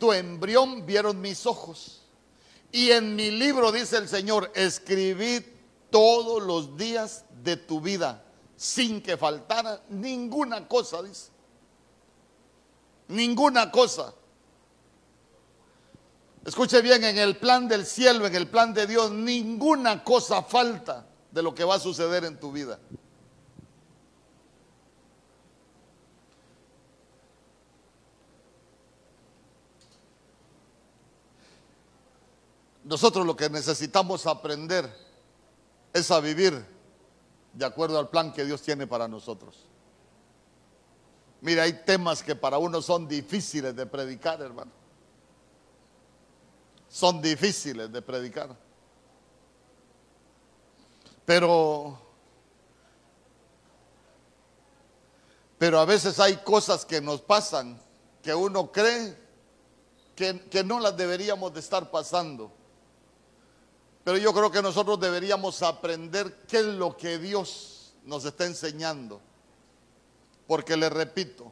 [0.00, 2.02] tu embrión vieron mis ojos.
[2.72, 5.46] Y en mi libro dice el Señor, escribí
[5.90, 8.24] todos los días de tu vida,
[8.56, 11.30] sin que faltara ninguna cosa, dice.
[13.06, 14.12] Ninguna cosa.
[16.44, 21.06] Escuche bien, en el plan del cielo, en el plan de Dios, ninguna cosa falta
[21.30, 22.80] de lo que va a suceder en tu vida.
[32.86, 34.88] Nosotros lo que necesitamos aprender
[35.92, 36.64] es a vivir
[37.52, 39.66] de acuerdo al plan que Dios tiene para nosotros.
[41.40, 44.70] Mira, hay temas que para uno son difíciles de predicar, hermano.
[46.88, 48.56] Son difíciles de predicar.
[51.24, 51.98] Pero
[55.58, 57.80] pero a veces hay cosas que nos pasan
[58.22, 59.18] que uno cree
[60.14, 62.55] que, que no las deberíamos de estar pasando.
[64.06, 69.20] Pero yo creo que nosotros deberíamos aprender qué es lo que Dios nos está enseñando.
[70.46, 71.50] Porque le repito,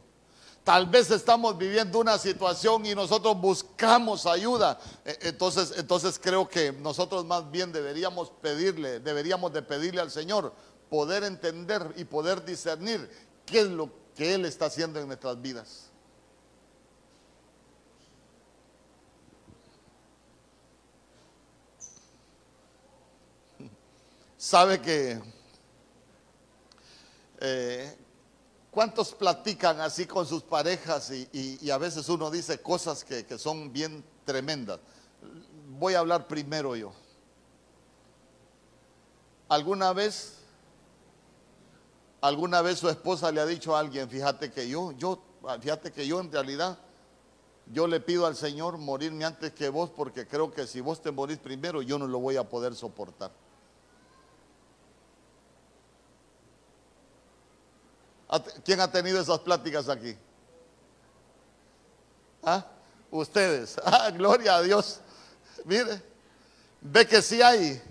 [0.63, 4.79] tal vez estamos viviendo una situación y nosotros buscamos ayuda.
[5.03, 10.53] E, entonces, entonces creo que nosotros más bien deberíamos pedirle, deberíamos de pedirle al Señor
[10.89, 13.09] poder entender y poder discernir
[13.45, 15.84] qué es lo que Él está haciendo en nuestras vidas.
[24.45, 25.19] Sabe que
[27.39, 27.97] eh,
[28.69, 33.73] cuántos platican así con sus parejas y, a veces uno dice cosas que, que son
[33.73, 34.79] bien tremendas.
[35.79, 36.93] Voy a hablar primero yo.
[39.49, 40.35] ¿Alguna vez,
[42.21, 45.23] alguna vez su esposa le ha dicho a alguien, fíjate que yo, yo,
[45.59, 46.77] fíjate que yo en realidad,
[47.73, 51.09] yo le pido al Señor morirme antes que vos porque creo que si vos te
[51.09, 53.31] morís primero yo no lo voy a poder soportar.
[58.63, 60.15] ¿Quién ha tenido esas pláticas aquí?
[62.43, 62.65] ¿Ah?
[63.11, 63.77] Ustedes.
[63.85, 64.99] Ah, gloria a Dios.
[65.63, 66.01] Mire,
[66.81, 67.81] ve que sí hay.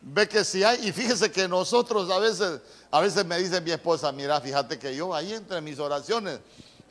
[0.00, 0.88] Ve que sí hay.
[0.88, 2.60] Y fíjese que nosotros a veces,
[2.90, 6.40] a veces me dice mi esposa, mira, fíjate que yo ahí entre mis oraciones,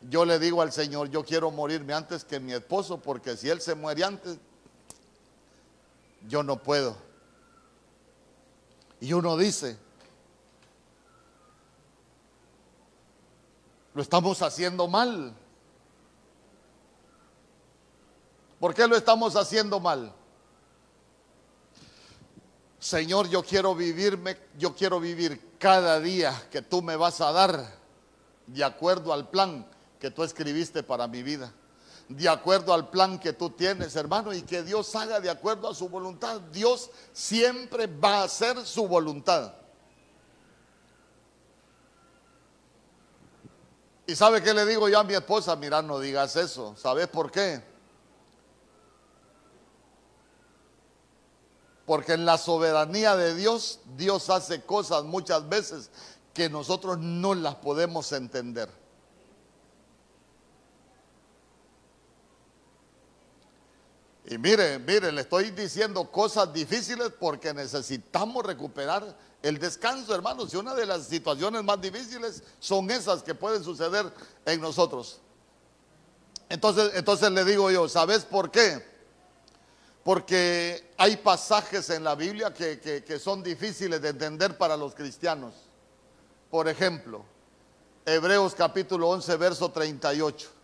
[0.10, 3.60] yo le digo al Señor, yo quiero morirme antes que mi esposo, porque si él
[3.60, 4.38] se muere antes,
[6.28, 6.96] yo no puedo.
[9.02, 9.78] Y uno dice,
[13.94, 15.34] Lo estamos haciendo mal.
[18.60, 20.14] ¿Por qué lo estamos haciendo mal?
[22.80, 27.80] Señor, yo quiero vivirme, yo quiero vivir cada día que tú me vas a dar
[28.48, 29.66] de acuerdo al plan
[30.00, 31.54] que tú escribiste para mi vida,
[32.08, 35.76] de acuerdo al plan que tú tienes, hermano, y que Dios haga de acuerdo a
[35.76, 36.40] su voluntad.
[36.54, 39.54] Dios siempre va a hacer su voluntad.
[44.10, 45.56] ¿Y sabe qué le digo yo a mi esposa?
[45.56, 46.76] Mira, no digas eso.
[46.76, 47.62] ¿Sabes por qué?
[51.86, 55.92] Porque en la soberanía de Dios, Dios hace cosas muchas veces
[56.34, 58.68] que nosotros no las podemos entender.
[64.30, 70.58] Y mire, mire, le estoy diciendo cosas difíciles porque necesitamos recuperar el descanso, hermanos, y
[70.58, 74.06] una de las situaciones más difíciles son esas que pueden suceder
[74.46, 75.20] en nosotros.
[76.48, 78.86] Entonces, entonces le digo yo, ¿sabes por qué?
[80.04, 85.56] Porque hay pasajes en la Biblia que, que son difíciles de entender para los cristianos.
[86.52, 87.26] Por ejemplo,
[88.06, 90.59] Hebreos capítulo 11, verso 38.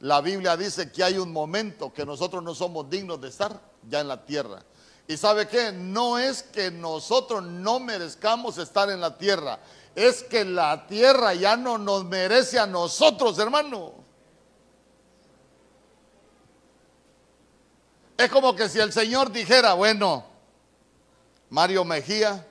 [0.00, 4.00] La Biblia dice que hay un momento que nosotros no somos dignos de estar ya
[4.00, 4.62] en la tierra.
[5.06, 5.72] ¿Y sabe qué?
[5.72, 9.58] No es que nosotros no merezcamos estar en la tierra,
[9.94, 13.94] es que la tierra ya no nos merece a nosotros, hermano.
[18.16, 20.24] Es como que si el Señor dijera, bueno,
[21.48, 22.46] Mario Mejía,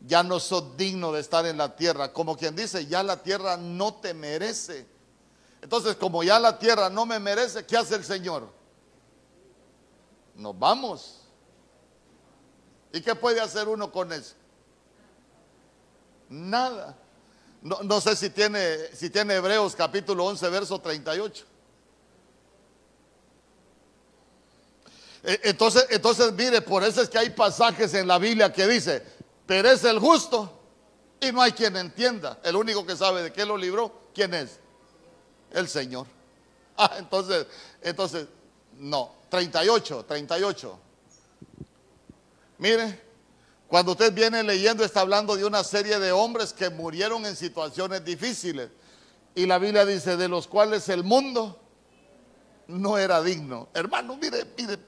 [0.00, 2.12] ya no sos digno de estar en la tierra.
[2.12, 4.91] Como quien dice, ya la tierra no te merece.
[5.62, 8.48] Entonces, como ya la tierra no me merece, ¿qué hace el Señor?
[10.34, 11.20] Nos vamos.
[12.92, 14.34] ¿Y qué puede hacer uno con eso?
[16.28, 16.98] Nada.
[17.62, 21.44] No, sé si tiene, si tiene Hebreos capítulo 11, verso 38.
[25.22, 29.00] E, entonces, entonces, mire, por eso es que hay pasajes en la Biblia que dice,
[29.46, 30.60] perece el justo
[31.20, 32.40] y no hay quien entienda.
[32.42, 34.58] El único que sabe de qué lo libró, ¿quién es?
[35.52, 36.06] El Señor.
[36.74, 37.46] Ah, entonces,
[37.82, 38.26] entonces,
[38.78, 40.78] no, 38, 38.
[42.56, 43.02] Mire,
[43.68, 48.04] cuando usted viene leyendo está hablando de una serie de hombres que murieron en situaciones
[48.04, 48.70] difíciles.
[49.34, 51.58] Y la Biblia dice, de los cuales el mundo
[52.68, 53.68] no era digno.
[53.74, 54.78] Hermano, mire, mire,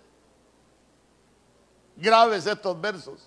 [1.97, 3.21] graves estos versos.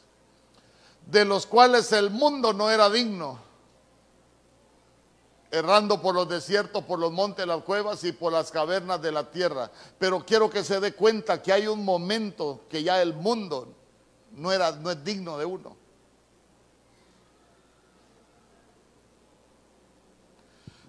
[1.06, 3.47] De los cuales el mundo no era digno.
[5.50, 9.32] Errando por los desiertos, por los montes, las cuevas y por las cavernas de la
[9.32, 9.72] tierra.
[9.98, 13.74] Pero quiero que se dé cuenta que hay un momento que ya el mundo
[14.32, 15.78] no, era, no es digno de uno.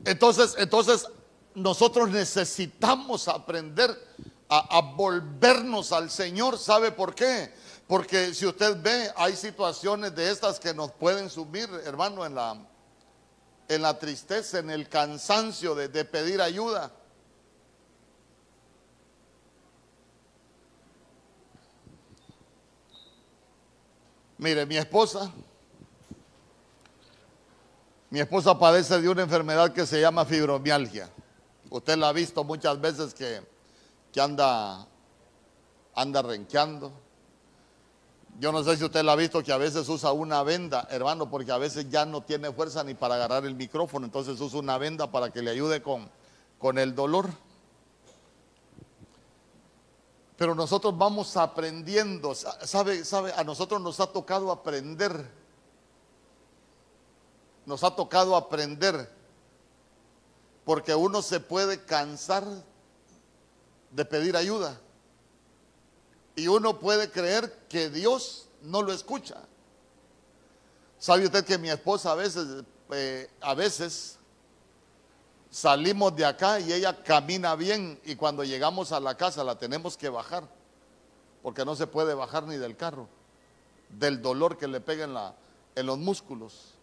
[0.04, 1.06] Entonces, entonces
[1.54, 3.90] nosotros necesitamos aprender
[4.48, 6.58] a, a, volvernos al Señor.
[6.58, 7.52] ¿Sabe por qué?
[7.86, 12.56] Porque si usted ve, hay situaciones de estas que nos pueden subir, hermano, en la,
[13.68, 16.90] en la tristeza, en el cansancio de, pedir ayuda.
[24.38, 25.30] Mire, mi esposa,
[28.08, 31.10] mi esposa padece de una enfermedad que se llama fibromialgia.
[31.68, 33.42] Usted la ha visto muchas veces que,
[34.10, 34.86] que anda,
[35.94, 37.07] anda renqueando.
[38.38, 41.28] Yo no sé si usted la ha visto que a veces usa una venda, hermano,
[41.28, 44.78] porque a veces ya no tiene fuerza ni para agarrar el micrófono, entonces usa una
[44.78, 46.08] venda para que le ayude con,
[46.56, 47.28] con el dolor.
[50.36, 55.28] Pero nosotros vamos aprendiendo, sabe, sabe, a nosotros nos ha tocado aprender.
[57.66, 59.10] Nos ha tocado aprender.
[60.64, 62.44] Porque uno se puede cansar
[63.90, 64.80] de pedir ayuda.
[66.38, 69.38] Y uno puede creer que Dios no lo escucha.
[70.96, 74.18] ¿Sabe usted que mi esposa a veces, eh, a veces
[75.50, 79.96] salimos de acá y ella camina bien y cuando llegamos a la casa la tenemos
[79.96, 80.48] que bajar,
[81.42, 83.08] porque no se puede bajar ni del carro,
[83.88, 85.34] del dolor que le pega en, la,
[85.74, 86.74] en los músculos.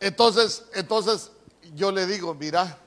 [0.00, 1.32] Entonces, entonces
[1.74, 2.78] yo le digo, mira,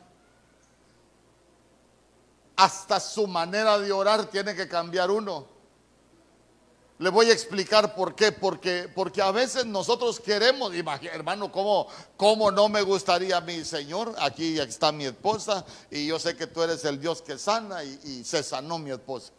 [2.56, 5.56] hasta su manera de orar tiene que cambiar uno.
[6.98, 8.32] Le voy a explicar por qué.
[8.32, 14.16] Porque, porque a veces nosotros queremos, hermano, ¿cómo, ¿cómo no me gustaría mi Señor?
[14.20, 18.00] Aquí está mi esposa y yo sé que tú eres el Dios que sana y,
[18.04, 19.34] y se sanó mi esposa.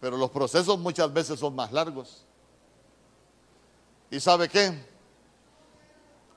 [0.00, 2.26] Pero los procesos muchas veces son más largos.
[4.10, 4.93] ¿Y sabe qué?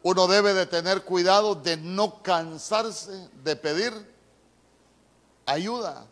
[0.10, 3.92] Uno debe de tener cuidado de no cansarse de pedir
[5.46, 6.08] ayuda.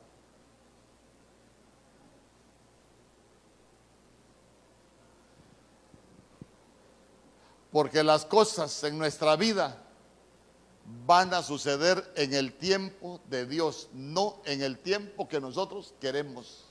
[7.71, 9.81] Porque las cosas en nuestra vida
[11.05, 16.64] van a suceder en el tiempo de Dios, no en el tiempo que nosotros queremos.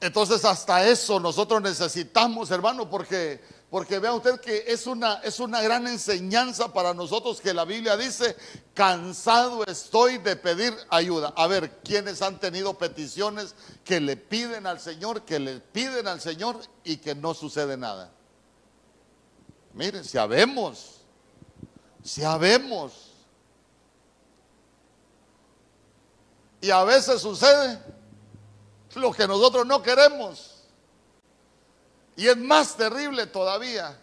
[0.00, 3.40] Entonces hasta eso nosotros necesitamos, hermano, porque
[3.70, 7.96] porque vea usted que es una, es una gran enseñanza para nosotros que la Biblia
[7.96, 8.36] dice,
[8.74, 11.32] cansado estoy de pedir ayuda.
[11.36, 16.20] A ver, ¿quiénes han tenido peticiones que le piden al Señor, que le piden al
[16.20, 18.10] Señor y que no sucede nada?
[19.72, 20.96] Miren, si habemos.
[26.60, 27.78] Y a veces sucede
[28.94, 30.64] lo que nosotros no queremos.
[32.16, 33.98] Y es más terrible todavía.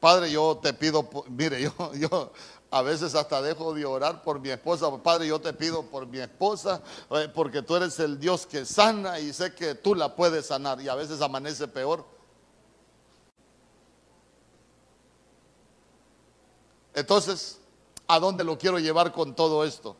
[0.00, 2.32] Padre, yo te pido, mire, yo, yo
[2.70, 4.90] a veces hasta dejo de orar por mi esposa.
[5.02, 6.80] Padre, yo te pido por mi esposa,
[7.10, 10.80] eh, porque tú eres el Dios que sana y sé que tú la puedes sanar.
[10.80, 12.15] Y a veces amanece peor.
[16.96, 17.58] Entonces,
[18.08, 19.94] ¿a dónde lo quiero llevar con todo esto?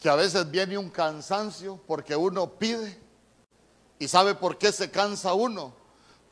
[0.00, 3.00] Que a veces viene un cansancio porque uno pide.
[4.00, 5.72] ¿Y sabe por qué se cansa uno?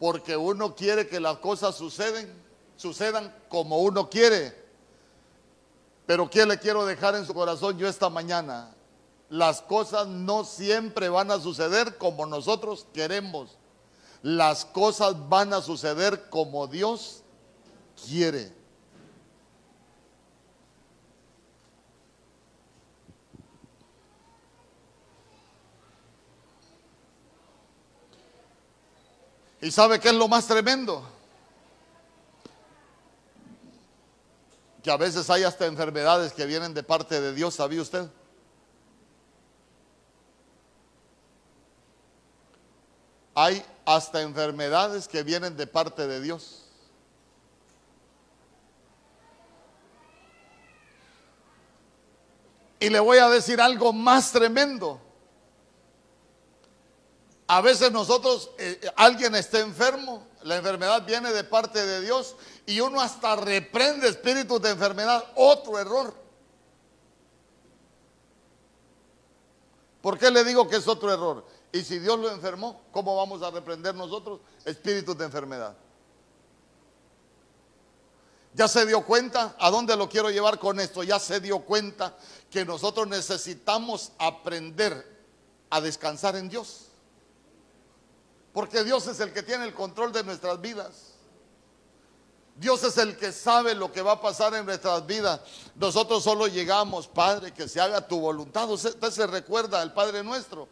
[0.00, 2.34] Porque uno quiere que las cosas suceden,
[2.76, 4.52] sucedan como uno quiere.
[6.04, 8.74] Pero ¿qué le quiero dejar en su corazón yo esta mañana?
[9.28, 13.56] Las cosas no siempre van a suceder como nosotros queremos.
[14.20, 17.22] Las cosas van a suceder como Dios
[18.07, 18.53] quiere.
[29.61, 31.07] ¿Y sabe qué es lo más tremendo?
[34.82, 38.09] Que a veces hay hasta enfermedades que vienen de parte de Dios, ¿sabía usted?
[43.34, 46.67] Hay hasta enfermedades que vienen de parte de Dios.
[52.80, 55.00] Y le voy a decir algo más tremendo.
[57.46, 62.80] A veces nosotros, eh, alguien está enfermo, la enfermedad viene de parte de Dios y
[62.80, 65.24] uno hasta reprende espíritus de enfermedad.
[65.34, 66.14] Otro error.
[70.02, 71.44] ¿Por qué le digo que es otro error?
[71.72, 75.74] Y si Dios lo enfermó, ¿cómo vamos a reprender nosotros espíritus de enfermedad?
[78.59, 81.04] Ya se dio cuenta, ¿a dónde lo quiero llevar con esto?
[81.04, 82.16] Ya se dio cuenta
[82.50, 85.24] que nosotros necesitamos aprender
[85.70, 86.86] a descansar en Dios.
[88.52, 91.12] Porque Dios es el que tiene el control de nuestras vidas.
[92.56, 95.38] Dios es el que sabe lo que va a pasar en nuestras vidas.
[95.76, 98.68] Nosotros solo llegamos, Padre, que se haga tu voluntad.
[98.68, 100.66] Usted se recuerda al Padre nuestro.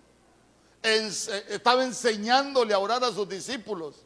[0.82, 4.05] estaba enseñándole a orar a sus discípulos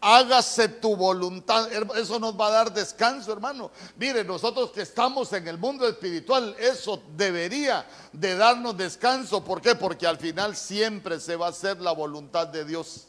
[0.00, 1.70] hágase tu voluntad.
[1.96, 3.70] Eso nos va a dar descanso, hermano.
[3.96, 9.44] Mire, nosotros que estamos en el mundo espiritual, eso debería de darnos descanso.
[9.44, 9.74] ¿Por qué?
[9.74, 13.08] Porque al final siempre se va a hacer la voluntad de Dios.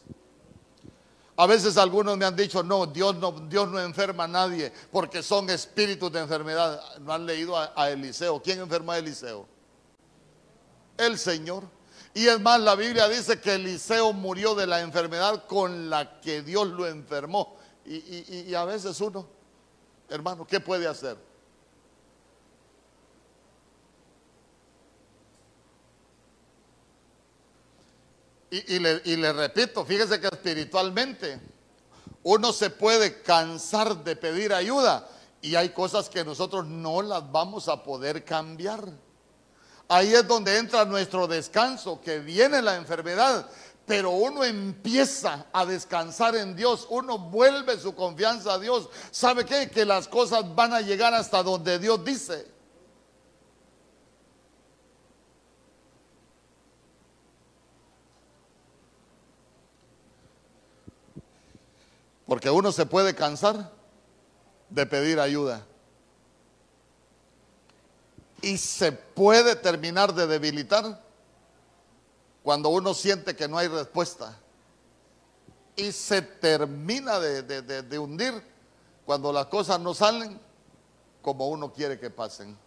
[1.37, 5.23] A veces algunos me han dicho, no, Dios no, Dios no enferma a nadie porque
[5.23, 6.79] son espíritus de enfermedad.
[6.99, 8.41] No han leído a, a Eliseo.
[8.41, 9.47] ¿Quién enferma a Eliseo?
[10.97, 11.63] El Señor.
[12.13, 16.41] Y es más, la Biblia dice que Eliseo murió de la enfermedad con la que
[16.41, 17.55] Dios lo enfermó.
[17.85, 19.27] Y, a veces uno,
[20.09, 21.17] hermano, ¿qué puede hacer?
[28.49, 31.39] Y, le, y, le, repito, fíjese que espiritualmente
[32.23, 35.07] uno se puede cansar de pedir ayuda
[35.41, 38.91] y hay cosas que nosotros no las vamos a poder cambiar.
[39.93, 43.45] Ahí es donde entra nuestro descanso, que viene la enfermedad,
[43.85, 48.87] pero uno empieza a descansar en Dios, uno vuelve su confianza a Dios.
[49.11, 49.69] ¿Sabe qué?
[49.69, 52.47] Que las cosas van a llegar hasta donde Dios dice.
[62.25, 63.73] Porque uno se puede cansar
[64.69, 65.65] de pedir ayuda
[68.41, 70.99] y se puede terminar de debilitar
[72.43, 74.37] cuando uno siente que no hay respuesta.
[75.75, 78.33] Y se termina de, hundir
[79.05, 80.39] cuando las cosas no salen
[81.21, 82.57] como uno quiere que pasen.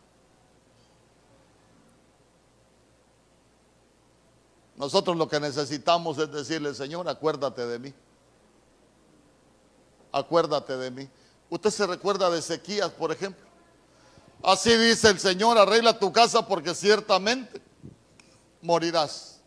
[4.76, 7.94] Nosotros lo que necesitamos es decirle, Señor, acuérdate de mí.
[10.12, 11.08] Acuérdate de mí.
[11.50, 13.53] Usted se recuerda de Ezequías, por ejemplo.
[14.45, 17.62] Así dice el Señor, arregla tu casa porque ciertamente
[18.61, 19.40] morirás,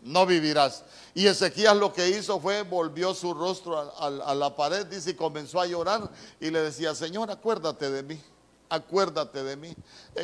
[0.00, 0.84] no vivirás.
[1.12, 5.60] Y Ezequías lo que hizo fue, volvió su rostro a, la pared, dice, y comenzó
[5.60, 8.20] a llorar y le decía, Señor, acuérdate de mí,
[8.68, 9.74] acuérdate de mí,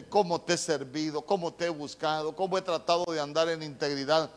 [0.09, 4.31] cómo te he servido, cómo te he buscado, cómo he tratado de andar en integridad.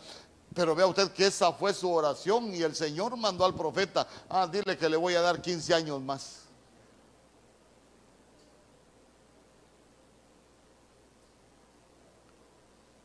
[0.55, 4.47] Pero vea usted que esa fue su oración y el Señor mandó al profeta, ah,
[4.51, 6.42] dile que le voy a dar 15 años más.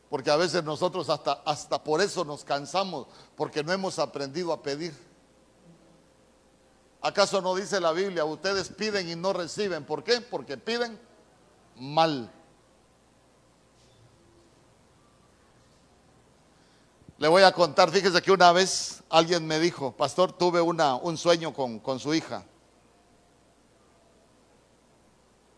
[0.09, 4.61] Porque a veces nosotros hasta, hasta por eso nos cansamos, porque no hemos aprendido a
[4.61, 4.93] pedir.
[7.01, 9.85] ¿Acaso no dice la Biblia, ustedes piden y no reciben?
[9.85, 10.19] ¿Por qué?
[10.19, 10.99] Porque piden
[11.75, 12.31] mal.
[17.19, 21.17] Le voy a contar, fíjese que una vez alguien me dijo, pastor, tuve una, un
[21.17, 22.45] sueño con, con su hija.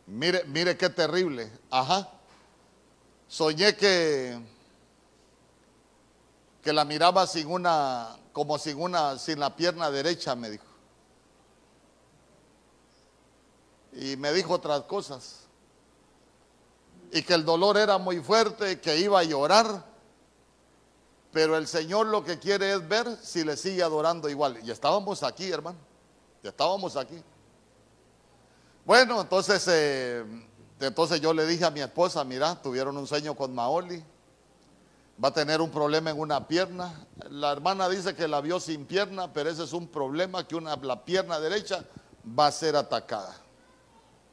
[0.08, 1.52] Mire, mire qué terrible.
[1.70, 2.10] Ajá.
[3.32, 4.38] Soñé que,
[6.62, 10.66] que la miraba sin una, como sin una, sin la pierna derecha, me dijo.
[13.94, 15.46] Y me dijo otras cosas.
[17.14, 19.90] Y que el dolor era muy fuerte, que iba a llorar
[21.32, 24.60] pero el Señor lo que quiere es ver si le sigue adorando igual.
[24.64, 25.78] Y estábamos aquí, hermano.
[26.44, 27.24] Ya estábamos aquí.
[28.84, 30.26] Bueno, entonces, eh,
[30.88, 34.04] entonces yo le dije a mi esposa, mira, tuvieron un sueño con Maoli.
[35.24, 37.06] Va a tener un problema en una pierna.
[37.30, 41.06] La hermana dice que la vio sin pierna, pero ese es un problema que la
[41.06, 41.84] pierna derecha
[42.38, 43.36] va a ser atacada.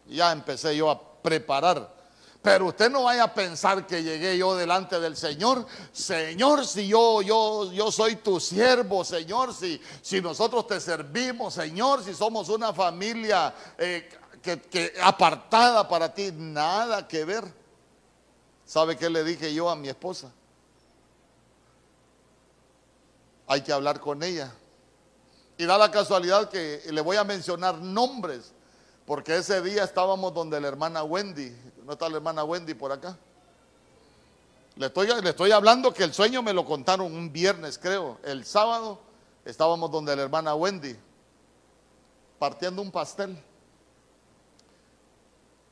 [0.07, 1.99] Ya empecé yo a preparar
[2.41, 5.67] pero usted no vaya a pensar que llegué yo delante del Señor.
[5.93, 12.03] Señor, si yo, yo, yo soy tu siervo, Señor, si, si nosotros te servimos, Señor,
[12.05, 14.09] si somos una familia eh,
[14.57, 17.45] que, apartada para ti, nada que ver.
[18.65, 20.33] ¿Sabe qué le dije yo a mi esposa?
[23.47, 24.53] Hay que hablar con ella.
[25.57, 28.53] Y da la casualidad que le voy a mencionar nombres,
[29.07, 33.17] porque ese día estábamos donde la hermana Wendy, ¿No está la hermana Wendy por acá?
[34.77, 38.19] Le estoy, le estoy hablando que el sueño me lo contaron un viernes, creo.
[38.23, 39.01] El sábado
[39.47, 40.95] estábamos donde la hermana Wendy,
[42.39, 43.43] partiendo un pastel.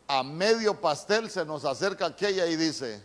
[0.09, 3.03] A medio pastel se nos acerca aquella y dice,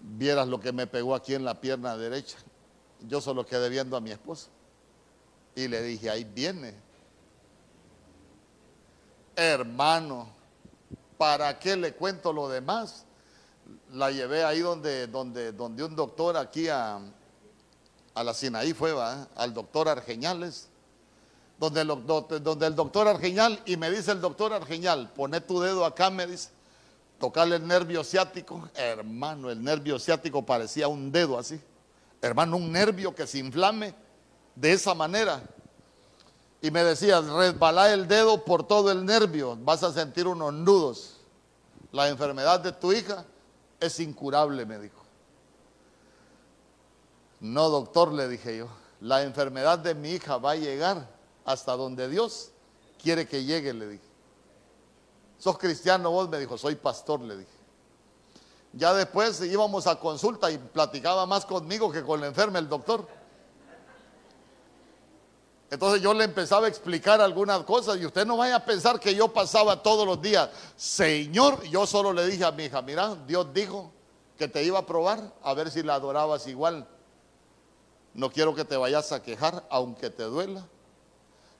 [0.00, 2.38] vieras lo que me pegó aquí en la pierna derecha.
[3.00, 4.48] Yo solo quedé viendo a mi esposa.
[5.54, 6.74] Y le dije, ahí viene.
[9.36, 10.38] Hermano,
[11.18, 13.04] ¿Para qué le cuento lo demás?
[13.92, 17.00] La llevé ahí donde, donde, donde un doctor aquí a,
[18.14, 18.94] a la Sinaí fue,
[19.34, 20.68] al doctor Argeñales,
[21.58, 26.26] donde el, doctor Argeñal, y me dice el doctor Argeñal, pone tu dedo acá, me
[26.26, 26.50] dice,
[27.18, 31.60] tocarle el nervio ciático, hermano, el nervio ciático parecía un dedo así,
[32.22, 33.92] hermano, un nervio que se inflame
[34.54, 35.42] de esa manera.
[36.62, 41.16] Y me decía, resbalá el dedo por todo el nervio, vas a sentir unos nudos.
[41.90, 43.24] La enfermedad de tu hija
[43.80, 45.02] es incurable, me dijo.
[47.40, 48.68] No, doctor, le dije yo,
[49.00, 51.17] la enfermedad de mi hija va a llegar
[51.48, 52.50] hasta donde Dios
[53.02, 54.04] quiere que llegue, le dije.
[55.38, 56.28] ¿Sos cristiano vos?
[56.28, 57.58] Me dijo, soy pastor, le dije.
[58.74, 63.08] Ya después íbamos a consulta y platicaba más conmigo que con la enferma el doctor.
[65.70, 69.14] Entonces yo le empezaba a explicar algunas cosas y usted no vaya a pensar que
[69.14, 73.54] yo pasaba todos los días, Señor, yo solo le dije a mi hija, mira, Dios
[73.54, 73.90] dijo
[74.36, 76.86] que te iba a probar a ver si la adorabas igual.
[78.12, 80.66] No quiero que te vayas a quejar aunque te duela.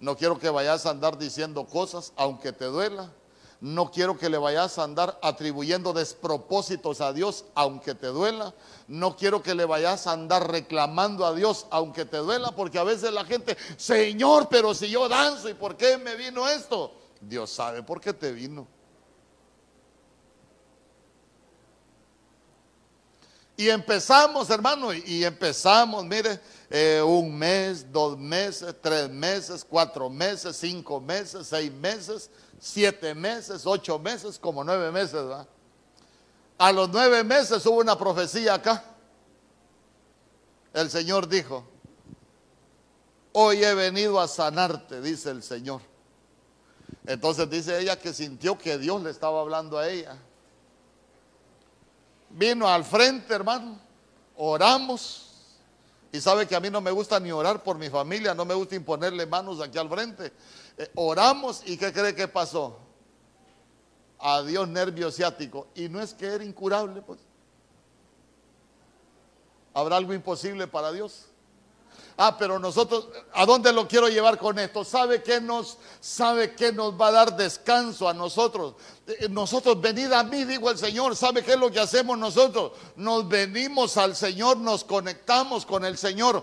[0.01, 3.13] No quiero que vayas a andar diciendo cosas aunque te duela.
[3.61, 8.55] No quiero que le vayas a andar atribuyendo despropósitos a Dios, aunque te duela.
[8.87, 12.85] No quiero que le vayas a andar reclamando a Dios, aunque te duela, porque a
[12.85, 16.93] veces la gente, Señor, pero si yo danzo, ¿y por qué me vino esto?
[17.21, 18.78] Dios sabe por qué te vino.
[23.61, 26.39] Y empezamos, hermano, y empezamos, mire,
[26.71, 32.31] eh, un mes, dos meses, tres meses, cuatro meses, cinco meses, seis meses,
[32.61, 35.15] siete meses, ocho meses, como nueve meses.
[35.15, 35.49] ¿verdad?
[36.57, 38.85] A los nueve meses hubo una profecía acá.
[40.73, 41.65] El Señor dijo,
[43.33, 45.81] hoy he venido a sanarte, dice el Señor.
[47.07, 50.17] Entonces dice ella que sintió que Dios le estaba hablando a ella.
[52.39, 53.81] Vino al frente, hermano,
[54.37, 55.25] oramos.
[56.13, 58.55] Y sabe que a mí no me gusta ni orar por mi familia, no me
[58.55, 60.33] gusta imponerle manos aquí al frente.
[60.77, 62.79] Eh, oramos y ¿qué cree que pasó?
[64.21, 65.67] Adiós nervio ciático.
[65.75, 67.19] Y no es que era incurable, pues.
[69.75, 71.27] ¿Habrá algo imposible para Dios?
[72.21, 74.85] Ah, pero nosotros, ¿a dónde lo quiero llevar con esto?
[74.85, 78.75] ¿Sabe qué nos, sabe qué nos va a dar descanso a nosotros?
[79.07, 81.15] Eh, nosotros, venid a mí, dijo el Señor.
[81.15, 82.73] ¿Sabe qué es lo que hacemos nosotros?
[82.97, 86.43] Nos venimos al Señor, nos conectamos con el Señor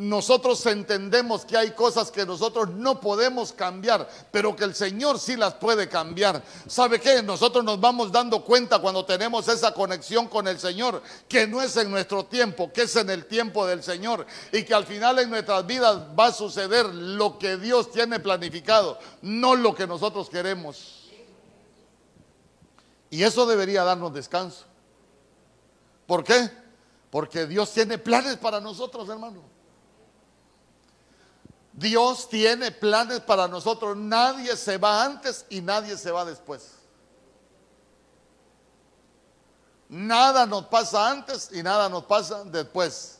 [0.00, 5.36] nosotros entendemos que hay cosas que nosotros no podemos cambiar, pero que el Señor sí
[5.36, 6.42] las puede cambiar.
[6.66, 7.22] ¿Sabe qué?
[7.22, 11.76] Nosotros nos vamos dando cuenta cuando tenemos esa conexión con el Señor, que no es
[11.76, 15.28] en nuestro tiempo, que es en el tiempo del Señor y que al final en
[15.28, 21.10] nuestras vidas va a suceder lo que Dios tiene planificado, no lo que nosotros queremos.
[23.10, 24.64] Y eso debería darnos descanso.
[26.06, 26.50] ¿Por qué?
[27.10, 29.59] Porque Dios tiene planes para nosotros, hermano.
[31.72, 33.96] Dios tiene planes para nosotros.
[33.96, 36.72] Nadie se va antes y nadie se va después.
[39.88, 43.18] Nada nos pasa antes y nada nos pasa después.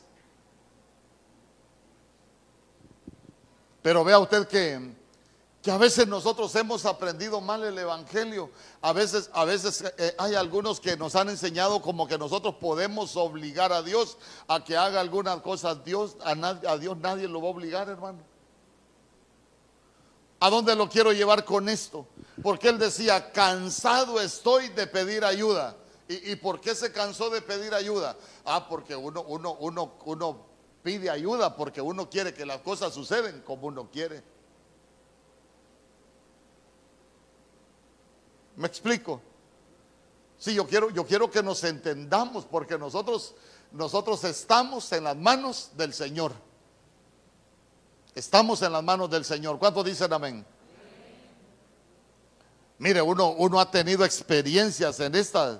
[3.81, 4.93] Pero vea usted que,
[5.61, 8.51] que a veces nosotros hemos aprendido mal el Evangelio.
[8.81, 13.17] A veces, a veces eh, hay algunos que nos han enseñado como que nosotros podemos
[13.17, 15.83] obligar a Dios a que haga algunas cosas.
[15.83, 18.30] Dios, a, a Dios nadie lo va a obligar, hermano.
[20.43, 22.07] ¿A dónde lo quiero llevar con esto?
[22.41, 25.77] Porque él decía, cansado estoy de pedir ayuda.
[26.07, 28.17] ¿Y, por qué se cansó de pedir ayuda?
[28.43, 30.45] Ah, porque uno, uno, uno, uno
[30.81, 34.23] pide ayuda porque uno quiere que las cosas suceden como uno quiere.
[38.55, 39.21] ¿Me explico?
[40.39, 43.35] Sí, yo quiero, yo quiero que nos entendamos porque nosotros,
[43.71, 46.33] nosotros estamos en las manos del Señor.
[48.13, 49.57] Estamos en las manos del Señor.
[49.57, 50.45] ¿Cuántos dicen amén?
[52.77, 55.59] Mire, uno, uno ha tenido experiencias en estas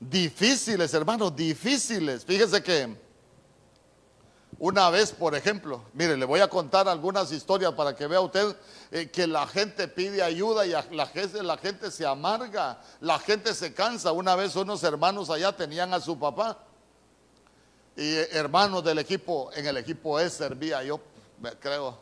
[0.00, 2.24] difíciles, hermanos, difíciles.
[2.24, 2.96] Fíjese que
[4.58, 8.56] una vez, por ejemplo, mire, le voy a contar algunas historias para que vea usted
[8.90, 13.54] eh, que la gente pide ayuda y la gente, la gente se amarga, la gente
[13.54, 14.12] se cansa.
[14.12, 16.58] Una vez unos hermanos allá tenían a su papá
[17.96, 21.00] y eh, hermanos del equipo, en el equipo E servía yo,
[21.60, 21.98] creo.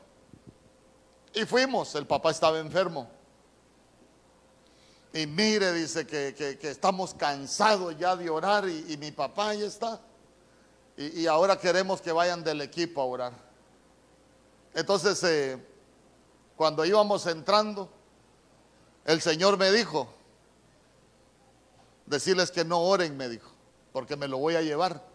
[1.32, 3.08] Y fuimos, el papá estaba enfermo.
[5.12, 10.00] Y mire, dice que, estamos cansados ya de orar y, mi papá ya está.
[10.96, 13.32] Y, ahora queremos que vayan del equipo a orar.
[14.74, 15.58] Entonces, eh,
[16.56, 17.90] cuando íbamos entrando,
[19.04, 20.08] el Señor me dijo,
[22.06, 23.50] decirles que no oren, me dijo,
[23.92, 25.09] porque me lo voy a llevar.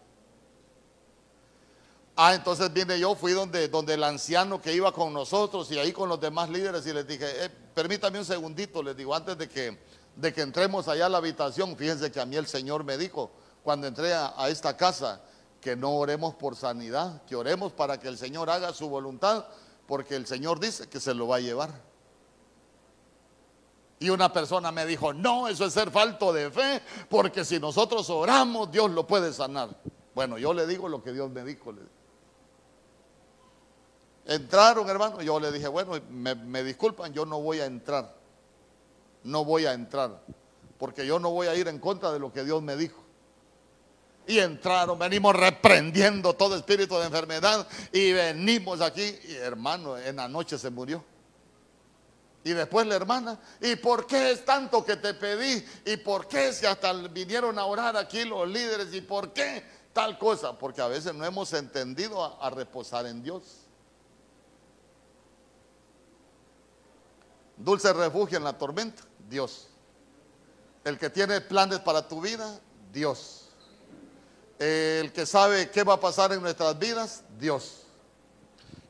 [2.17, 5.91] Ah, entonces viene yo, fui donde, donde el anciano que iba con nosotros y ahí
[5.91, 9.49] con los demás líderes y les dije, eh, permítame un segundito, les digo, antes de
[9.49, 9.77] que,
[10.15, 13.31] de que entremos allá a la habitación, fíjense que a mí el Señor me dijo,
[13.63, 15.21] cuando entré a, a esta casa,
[15.59, 19.45] que no oremos por sanidad, que oremos para que el Señor haga su voluntad,
[19.85, 21.71] porque el Señor dice que se lo va a llevar.
[23.99, 28.09] Y una persona me dijo, no, eso es ser falto de fe, porque si nosotros
[28.09, 29.69] oramos, Dios lo puede sanar.
[30.13, 31.73] Bueno, yo le digo lo que Dios me dijo.
[34.25, 35.21] Entraron, hermano.
[35.21, 38.15] Yo le dije, bueno, me, disculpan, yo no voy a entrar.
[39.23, 40.21] No voy a entrar.
[40.77, 43.03] Porque yo no voy a ir en contra de lo que Dios me dijo.
[44.27, 49.15] Y entraron, venimos reprendiendo todo espíritu de enfermedad y venimos aquí.
[49.27, 51.03] Y hermano, en la noche se murió.
[52.43, 55.65] Y después la hermana, ¿y por qué es tanto que te pedí?
[55.85, 58.93] ¿Y por qué si hasta vinieron a orar aquí los líderes?
[58.93, 59.63] ¿Y por qué
[59.93, 60.57] tal cosa?
[60.57, 63.64] Porque a veces no hemos entendido a reposar en Dios.
[67.57, 69.67] Dulce refugio en la tormenta, Dios.
[70.83, 72.59] El que tiene planes para tu vida,
[72.91, 73.45] Dios.
[74.59, 77.81] El que sabe qué va a pasar en nuestras vidas, Dios.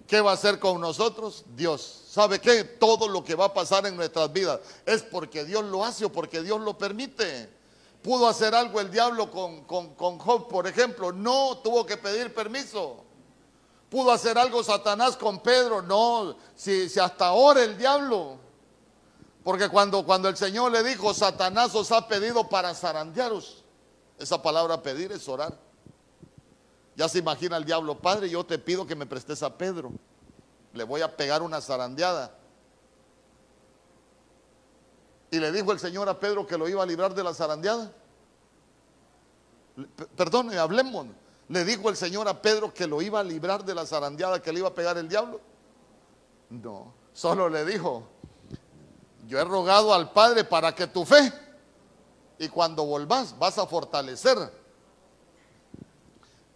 [0.07, 1.45] ¿Qué va a hacer con nosotros?
[1.55, 2.03] Dios.
[2.09, 2.63] ¿Sabe qué?
[2.63, 6.11] Todo lo que va a pasar en nuestras vidas es porque Dios lo hace o
[6.11, 7.49] porque Dios lo permite.
[8.03, 11.11] ¿Pudo hacer algo el diablo con, con, Job, por ejemplo?
[11.11, 13.03] No, tuvo que pedir permiso.
[13.89, 15.81] ¿Pudo hacer algo Satanás con Pedro?
[15.81, 18.44] No, si, si hasta ahora el diablo
[19.45, 23.63] porque cuando, cuando el Señor le dijo, Satanás os ha pedido para zarandearos,
[24.17, 25.55] esa palabra pedir es orar.
[26.95, 29.91] Ya se imagina el diablo, Padre, yo te pido que me prestes a Pedro.
[30.73, 32.35] Le voy a pegar una zarandeada.
[35.29, 37.91] Y le dijo el Señor a Pedro que lo iba a librar de la zarandeada.
[40.15, 41.05] Perdón, hablemos.
[41.49, 44.51] Le dijo el Señor a Pedro que lo iba a librar de la zarandeada que
[44.51, 45.39] le iba a pegar el diablo.
[46.49, 48.07] No, solo le dijo,
[49.27, 51.31] yo he rogado al Padre para que tu fe,
[52.37, 54.37] y cuando volvás, vas a fortalecer.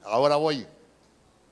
[0.03, 0.67] Ahora voy.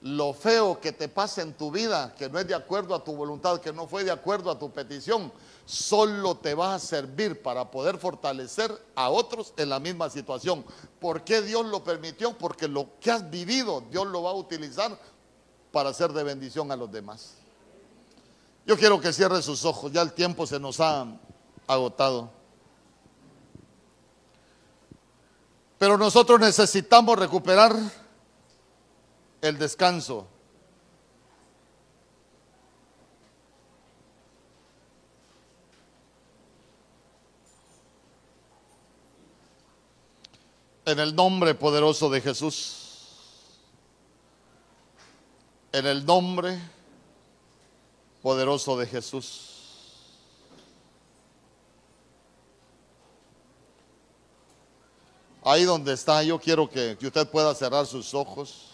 [0.02, 3.16] Lo feo que te pasa en tu vida, que no es de acuerdo a tu
[3.16, 5.32] voluntad, que no fue de acuerdo a tu petición,
[5.66, 10.64] solo te va a servir para poder fortalecer a otros en la misma situación.
[11.00, 12.38] ¿Por qué Dios lo permitió?
[12.38, 14.98] Porque lo que has vivido, Dios lo va a utilizar
[15.72, 17.34] para hacer de bendición a los demás.
[18.68, 21.08] Yo quiero que cierre sus ojos, ya el tiempo se nos ha
[21.66, 22.30] agotado.
[25.78, 27.74] Pero nosotros necesitamos recuperar
[29.40, 30.28] el descanso.
[40.84, 43.60] En el nombre poderoso de Jesús.
[45.72, 46.60] En el nombre
[48.28, 49.54] poderoso de Jesús.
[55.42, 58.66] Ahí donde está, yo quiero que, usted pueda cerrar sus ojos.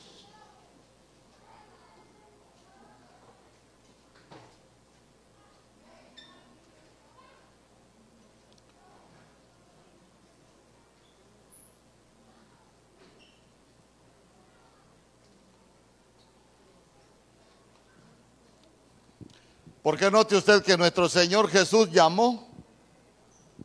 [19.84, 22.48] Porque note usted que nuestro Señor Jesús llamó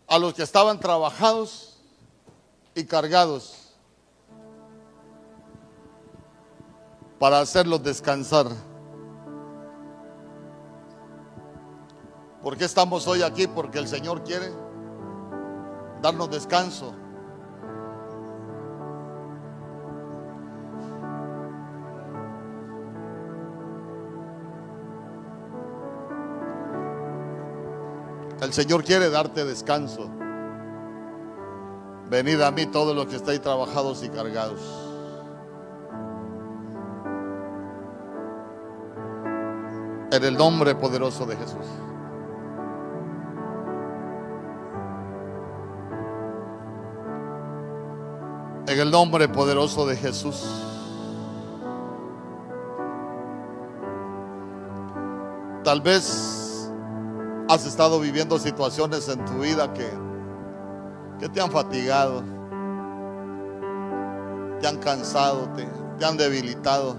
[0.09, 1.79] a los que estaban trabajados
[2.75, 3.55] y cargados
[7.21, 8.49] para hacerlos descansar.
[12.43, 13.47] ¿Por qué estamos hoy aquí?
[13.47, 14.53] Porque el Señor quiere
[16.03, 16.95] darnos descanso.
[28.49, 30.09] El Señor quiere darte descanso.
[32.09, 34.59] Venid a mí todos los que estáis trabajados y cargados.
[40.11, 41.67] En el nombre poderoso de Jesús.
[48.67, 50.43] En el nombre poderoso de Jesús.
[55.63, 56.38] Tal vez
[57.49, 59.89] has estado viviendo situaciones en tu vida que,
[61.19, 62.23] que te han fatigado,
[64.61, 65.67] te han cansado, te,
[65.99, 66.97] te han debilitado.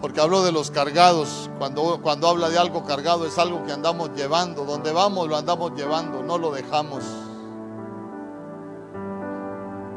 [0.00, 1.50] Porque hablo de los cargados.
[1.58, 4.64] Cuando, cuando habla de algo cargado es algo que andamos llevando.
[4.64, 7.02] Donde vamos lo andamos llevando, no lo dejamos.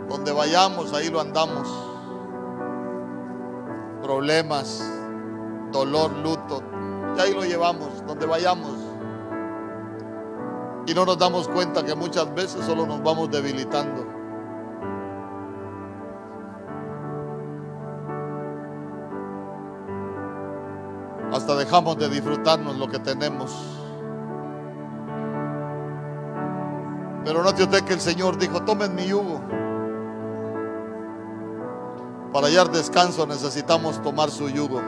[0.09, 1.67] Donde vayamos, ahí lo andamos.
[4.01, 4.83] Problemas,
[5.71, 6.61] dolor, luto,
[7.17, 8.73] y ahí lo llevamos, donde vayamos.
[10.85, 14.05] Y no nos damos cuenta que muchas veces solo nos vamos debilitando.
[21.31, 23.51] Hasta dejamos de disfrutarnos lo que tenemos.
[27.23, 29.39] Pero note usted que el Señor dijo, tomen mi yugo.
[32.33, 34.81] Para hallar descanso necesitamos tomar su yugo.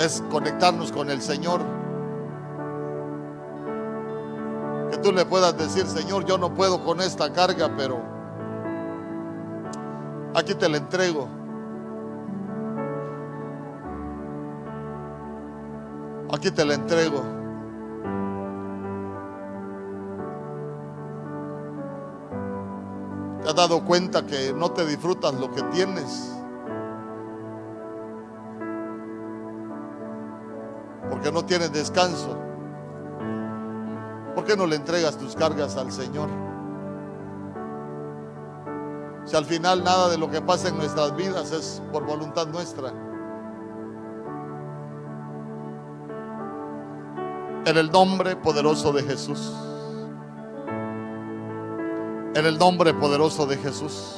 [0.00, 1.60] Es conectarnos con el Señor.
[4.90, 8.00] Que tú le puedas decir, Señor, yo no puedo con esta carga, pero
[10.34, 11.28] aquí te la entrego.
[16.32, 17.22] Aquí te la entrego.
[23.42, 26.39] ¿Te has dado cuenta que no te disfrutas lo que tienes?
[31.10, 32.38] Porque no tienes descanso.
[34.34, 36.28] ¿Por qué no le entregas tus cargas al Señor?
[39.24, 42.90] Si al final nada de lo que pasa en nuestras vidas es por voluntad nuestra.
[47.66, 49.52] En el nombre poderoso de Jesús.
[52.34, 54.16] En el nombre poderoso de Jesús.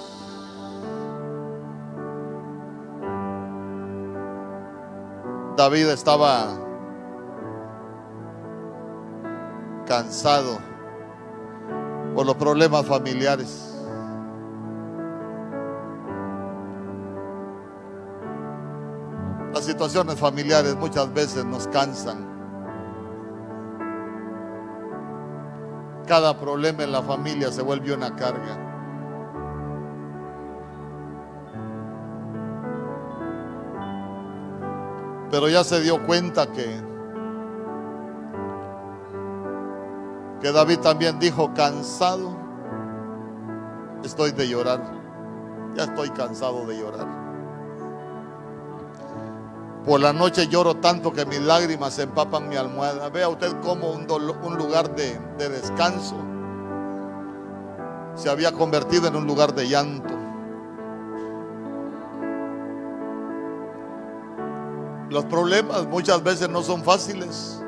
[5.56, 6.54] David estaba
[9.86, 10.58] cansado
[12.14, 13.68] por los problemas familiares.
[19.52, 22.26] Las situaciones familiares muchas veces nos cansan.
[26.06, 28.58] Cada problema en la familia se vuelve una carga.
[35.30, 36.91] Pero ya se dio cuenta que
[40.42, 42.36] que David también dijo, cansado
[44.02, 44.80] estoy de llorar.
[45.76, 47.06] Ya estoy cansado de llorar.
[49.86, 53.08] Por la noche lloro tanto que mis lágrimas empapan mi almohada.
[53.08, 54.06] Vea usted cómo un,
[54.56, 56.16] lugar de descanso
[58.14, 60.14] se había convertido en un lugar de llanto.
[65.08, 67.62] Los problemas muchas veces no son fáciles.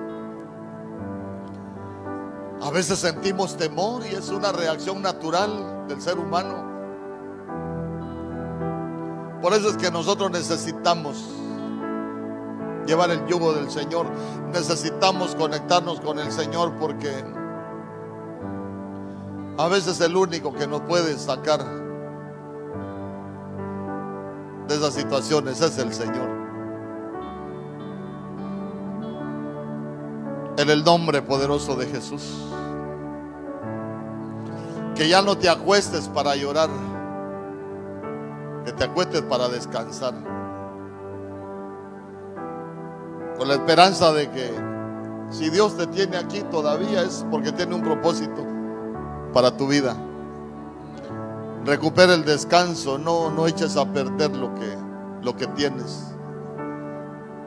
[2.65, 6.73] A veces sentimos temor y es una reacción natural del ser humano.
[9.43, 11.23] Por eso es que nosotros necesitamos
[12.87, 14.07] llevar el yugo del Señor.
[14.51, 17.13] Necesitamos conectarnos con el Señor porque
[19.57, 21.65] A veces el único que nos puede sacar
[24.67, 26.44] de esas situaciones es el Señor.
[30.57, 32.23] En el nombre poderoso de Jesús.
[34.95, 36.71] Que ya no te acuestes para llorar.
[38.65, 40.15] Que te acuestes para descansar.
[43.37, 44.55] Con la esperanza de que
[45.31, 48.47] si Dios te tiene aquí todavía es porque tiene un propósito
[49.33, 49.97] para tu vida.
[51.65, 54.77] Recupera el descanso, no, no eches a perder lo que,
[55.23, 56.15] lo que tienes.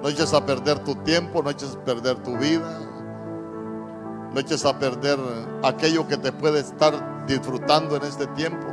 [0.01, 2.86] No eches a perder tu tiempo, no eches a perder tu vida.
[4.33, 5.17] No eches a perder
[5.63, 8.67] aquello que te puede estar disfrutando en este tiempo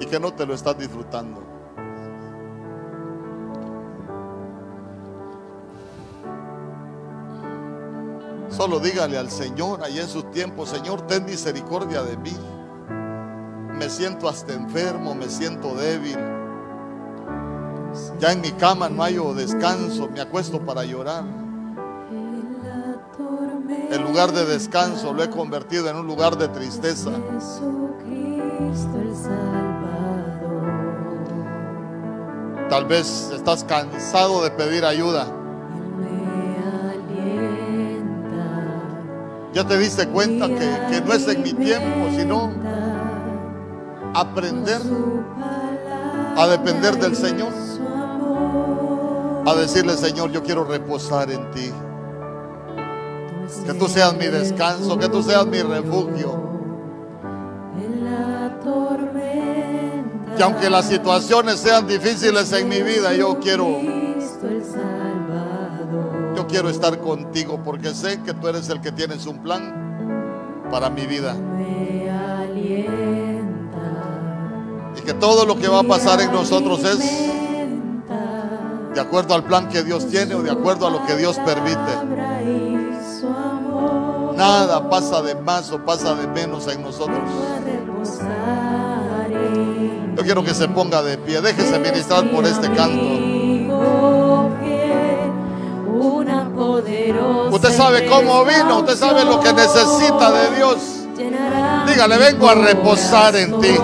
[0.00, 1.42] y que no te lo estás disfrutando.
[8.48, 12.36] Solo dígale al Señor ahí en su tiempo, Señor, ten misericordia de mí.
[13.78, 16.18] Me siento hasta enfermo, me siento débil.
[18.18, 21.24] Ya en mi cama no hay descanso, me acuesto para llorar.
[23.90, 27.10] El lugar de descanso lo he convertido en un lugar de tristeza.
[32.68, 35.26] Tal vez estás cansado de pedir ayuda.
[39.52, 42.50] Ya te diste cuenta que, no es en mi tiempo, sino
[44.14, 44.80] aprender
[46.36, 47.52] a depender del Señor.
[49.46, 51.72] A decirle, Señor, yo quiero reposar en ti.
[53.66, 56.50] Que tú seas mi descanso, que tú seas mi refugio.
[60.36, 63.80] Que aunque las situaciones sean difíciles en mi vida, yo quiero
[66.50, 71.06] quiero estar contigo porque sé que tú eres el que tienes un plan para mi
[71.06, 71.36] vida.
[74.96, 76.98] Y que todo lo que va a pasar en nosotros es
[78.94, 82.69] de acuerdo al plan que Dios tiene o de acuerdo a lo que Dios permite.
[84.40, 87.18] Nada pasa de más o pasa de menos en nosotros.
[90.16, 91.42] Yo quiero que se ponga de pie.
[91.42, 93.04] Déjese ministrar por este canto.
[97.50, 100.78] Usted sabe cómo vino, usted sabe lo que necesita de Dios.
[101.86, 103.76] Dígale, vengo a reposar en ti.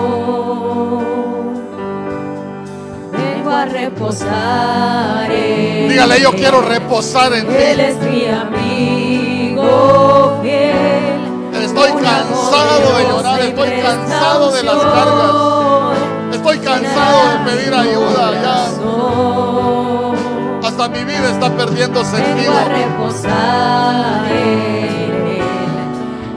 [3.11, 7.53] Vengo a reposar en Dígale, yo quiero reposar en ti.
[7.53, 9.06] Él es mi amigo
[10.41, 11.63] fiel.
[11.63, 15.97] Estoy cansado de llorar, estoy cansado de las cargas.
[16.33, 18.97] Estoy cansado de pedir ayuda ya
[20.89, 22.53] mi vida está perdiendo sentido.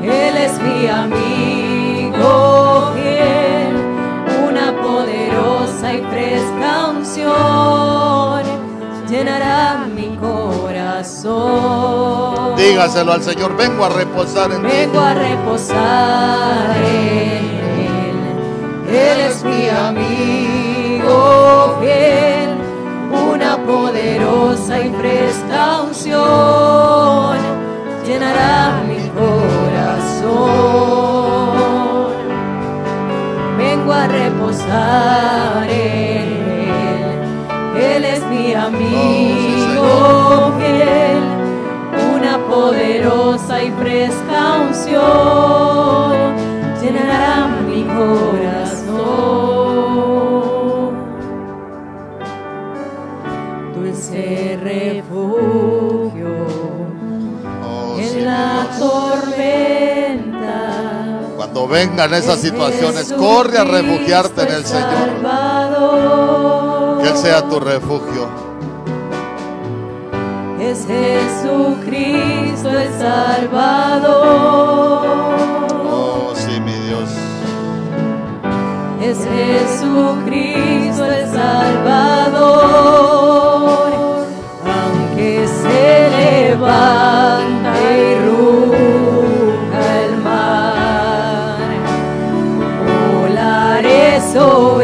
[0.02, 2.24] Él es mi amigo
[2.94, 3.76] fiel,
[4.48, 8.42] una poderosa y fresca unción
[9.08, 12.09] llenará mi corazón.
[12.60, 17.46] Dígaselo al Señor, vengo a reposar en Vengo a reposar en
[17.86, 18.16] él.
[18.86, 21.14] Él es mi amigo
[21.80, 22.50] fiel
[23.10, 27.38] una poderosa y fresca unción
[28.06, 30.20] llenará mi corazón.
[33.56, 36.28] Vengo a reposar en
[37.78, 39.59] Él, Él es mi amigo
[42.50, 46.12] poderosa y fresca unción
[46.82, 48.70] llenará mi corazón.
[54.62, 56.28] refugio
[57.64, 60.58] oh, en la tormenta.
[61.36, 65.10] Cuando vengan esas situaciones, corre a refugiarte en el Señor.
[67.02, 68.49] Que Él sea tu refugio.
[70.90, 74.18] Es Jesucristo el Salvador.
[75.90, 77.10] Oh, sí, mi Dios.
[79.00, 82.70] Es Jesucristo el Salvador
[86.50, 91.58] levanta y ruja el mar.
[93.12, 94.79] Volaré sobre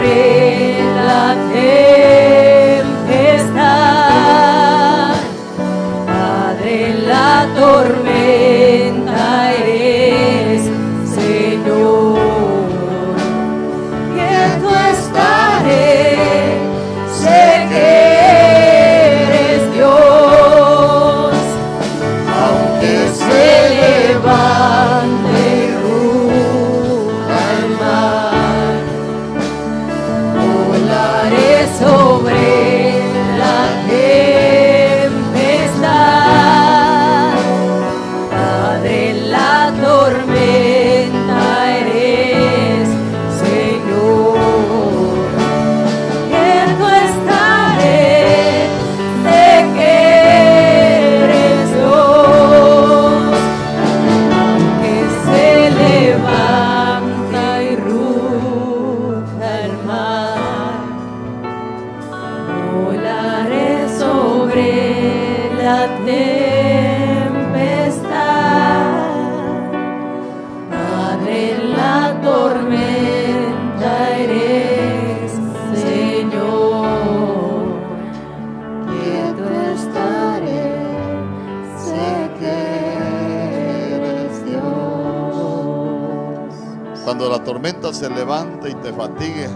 [87.27, 89.49] Cuando la tormenta se levante y te fatigue,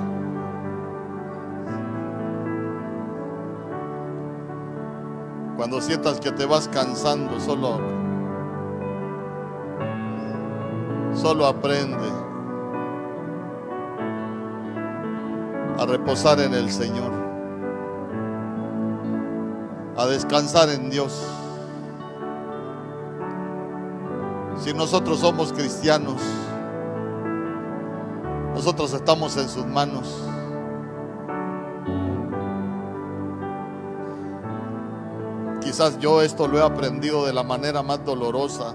[5.56, 7.78] cuando sientas que te vas cansando, solo
[11.14, 12.08] solo aprende
[15.78, 17.12] a reposar en el Señor,
[19.96, 21.24] a descansar en Dios.
[24.58, 26.20] Si nosotros somos cristianos,
[28.60, 30.22] nosotros estamos en sus manos.
[35.62, 38.74] Quizás yo esto lo he aprendido de la manera más dolorosa.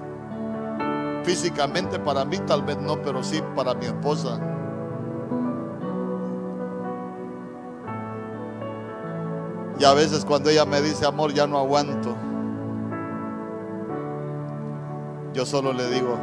[1.23, 4.39] Físicamente para mí tal vez no, pero sí para mi esposa.
[9.77, 12.15] Y a veces cuando ella me dice, amor, ya no aguanto,
[15.31, 16.17] yo solo le digo,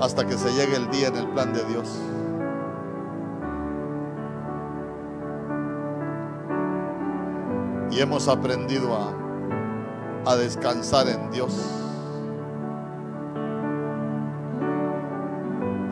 [0.00, 1.98] hasta que se llegue el día en el plan de Dios.
[7.90, 11.52] Y hemos aprendido a, a descansar en Dios.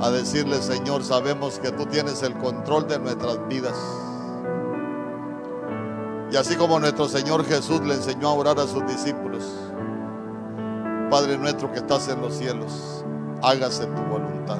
[0.00, 3.76] A decirle, Señor, sabemos que tú tienes el control de nuestras vidas.
[6.30, 9.42] Y así como nuestro Señor Jesús le enseñó a orar a sus discípulos,
[11.10, 13.04] Padre nuestro que estás en los cielos,
[13.42, 14.58] hágase tu voluntad.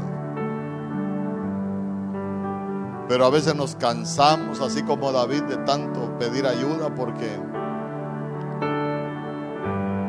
[3.08, 7.38] Pero a veces nos cansamos, así como David, de tanto pedir ayuda porque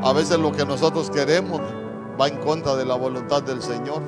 [0.03, 1.61] a veces lo que nosotros queremos
[2.19, 4.01] va en contra de la voluntad del Señor.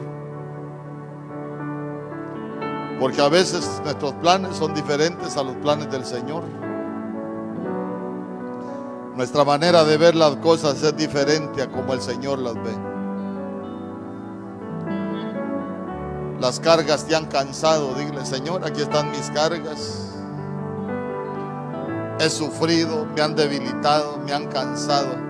[2.99, 6.43] Porque a veces nuestros planes son diferentes a los planes del Señor.
[9.15, 12.88] Nuestra manera de ver las cosas es diferente a como el Señor las ve.
[16.39, 20.05] Las cargas te han cansado, dile, Señor, aquí están mis cargas.
[22.17, 25.29] He sufrido, me han debilitado, me han cansado.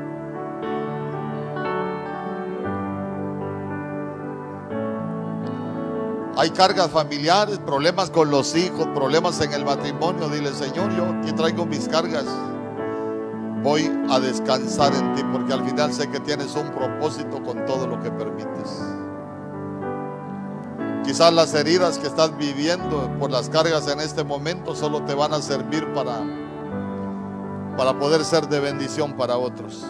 [6.38, 10.30] Hay cargas familiares, problemas con los hijos, problemas en el matrimonio.
[10.30, 12.26] Dile, Señor, yo aquí traigo mis cargas.
[13.64, 17.88] Voy a descansar en ti porque al final sé que tienes un propósito con todo
[17.88, 18.80] lo que permites.
[21.10, 25.34] Quizás las heridas que estás viviendo por las cargas en este momento solo te van
[25.34, 26.20] a servir para,
[27.76, 29.84] para poder ser de bendición para otros.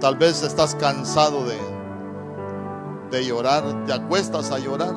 [0.00, 1.58] Tal vez estás cansado de,
[3.10, 4.94] de llorar, te acuestas a llorar.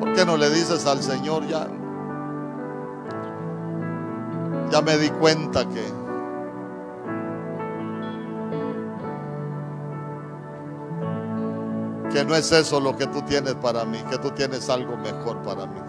[0.00, 1.66] ¿Por qué no le dices al Señor ya?
[4.70, 6.03] Ya me di cuenta que
[12.14, 15.42] que no es eso lo que tú tienes para mí, que tú tienes algo mejor
[15.42, 15.80] para mí.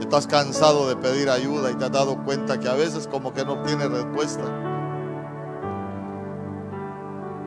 [0.00, 3.44] Estás cansado de pedir ayuda y te has dado cuenta que a veces como que
[3.44, 4.42] no obtienes respuesta.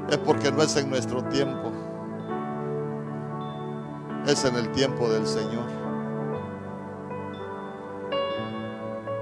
[0.10, 1.74] Es porque no es en nuestro tiempo.
[4.28, 5.66] Es en el tiempo del Señor.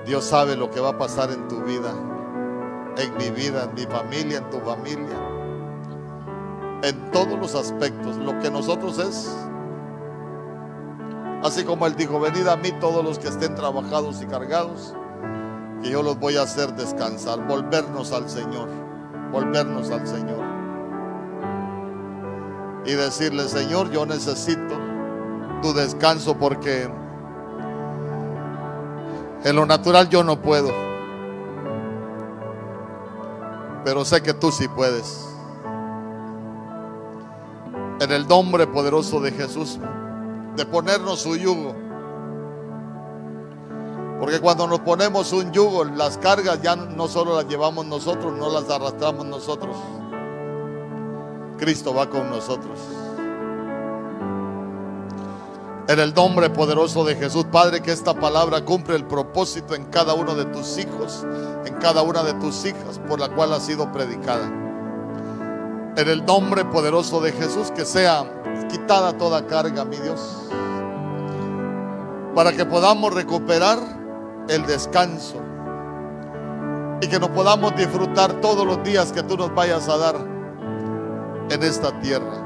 [0.05, 1.95] Dios sabe lo que va a pasar en tu vida,
[2.95, 5.34] en mi vida, en mi familia, en tu familia
[6.83, 8.17] en todos los aspectos.
[8.17, 9.35] Lo que nosotros es,
[11.43, 14.93] así como Él dijo, venid a mí todos los que estén trabajados y cargados,
[15.81, 18.69] que yo los voy a hacer descansar, volvernos al Señor,
[19.31, 20.43] volvernos al Señor.
[22.85, 24.75] Y decirle, Señor, yo necesito
[25.61, 26.87] tu descanso porque
[29.43, 30.71] en lo natural yo no puedo.
[33.83, 35.34] Pero sé que tú sí puedes
[37.99, 39.79] en el nombre poderoso de Jesús,
[40.55, 41.75] de ponernos su yugo.
[44.19, 48.49] Porque cuando nos ponemos un yugo, las cargas ya no solo las llevamos nosotros, no
[48.49, 49.75] las arrastramos nosotros.
[51.57, 52.79] Cristo va con nosotros.
[55.87, 60.15] En el nombre poderoso de Jesús, Padre, que esta palabra cumple el propósito en cada
[60.15, 61.23] uno de tus hijos,
[61.65, 64.64] en cada una de tus hijas, por la cual ha sido predicada.
[65.97, 68.25] En el nombre poderoso de Jesús, que sea
[68.69, 70.19] quitada toda carga, mi Dios.
[72.33, 73.79] Para que podamos recuperar
[74.49, 75.41] el descanso.
[77.01, 80.15] Y que nos podamos disfrutar todos los días que tú nos vayas a dar
[81.49, 82.43] en esta tierra.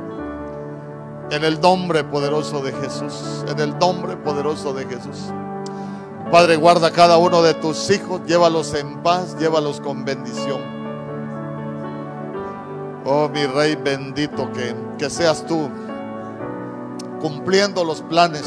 [1.31, 3.43] En el nombre poderoso de Jesús.
[3.47, 5.31] En el nombre poderoso de Jesús.
[6.31, 10.78] Padre, guarda cada uno de tus hijos, llévalos en paz, llévalos con bendición.
[13.05, 15.69] Oh, mi Rey bendito, que, que seas tú
[17.19, 18.45] cumpliendo los planes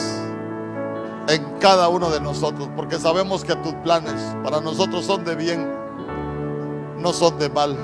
[1.28, 5.70] en cada uno de nosotros, porque sabemos que tus planes para nosotros son de bien,
[6.98, 7.76] no son de mal.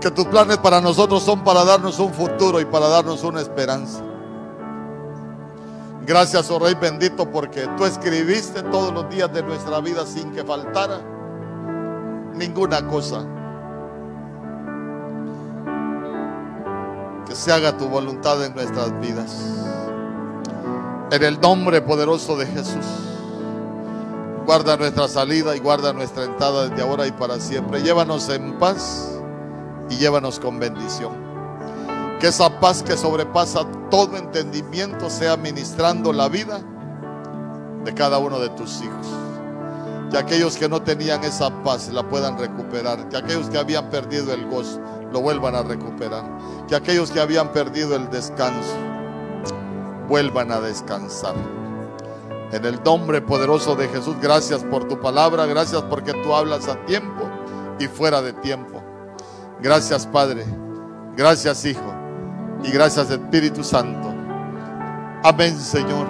[0.00, 4.02] Que tus planes para nosotros son para darnos un futuro y para darnos una esperanza.
[6.04, 10.42] Gracias, oh Rey bendito, porque tú escribiste todos los días de nuestra vida sin que
[10.42, 11.00] faltara
[12.34, 13.24] ninguna cosa.
[17.26, 19.30] Que se haga tu voluntad en nuestras vidas.
[21.10, 22.84] En el nombre poderoso de Jesús.
[24.46, 27.82] Guarda nuestra salida y guarda nuestra entrada desde ahora y para siempre.
[27.82, 29.20] Llévanos en paz
[29.88, 31.12] y llévanos con bendición.
[32.18, 36.60] Que esa paz que sobrepasa todo entendimiento sea ministrando la vida
[37.84, 39.06] de cada uno de tus hijos.
[40.10, 43.08] Que aquellos que no tenían esa paz la puedan recuperar.
[43.08, 44.80] Que aquellos que habían perdido el gozo
[45.12, 46.24] lo vuelvan a recuperar.
[46.68, 48.74] Que aquellos que habían perdido el descanso
[50.08, 51.34] vuelvan a descansar.
[52.52, 56.76] En el nombre poderoso de Jesús, gracias por tu palabra, gracias porque tú hablas a
[56.84, 57.28] tiempo
[57.78, 58.82] y fuera de tiempo.
[59.60, 60.44] Gracias Padre,
[61.16, 61.94] gracias Hijo
[62.62, 64.12] y gracias Espíritu Santo.
[65.22, 66.06] Amén Señor.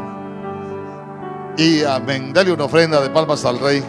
[1.57, 2.33] Y amén.
[2.33, 3.85] Dale una ofrenda de palmas al Rey.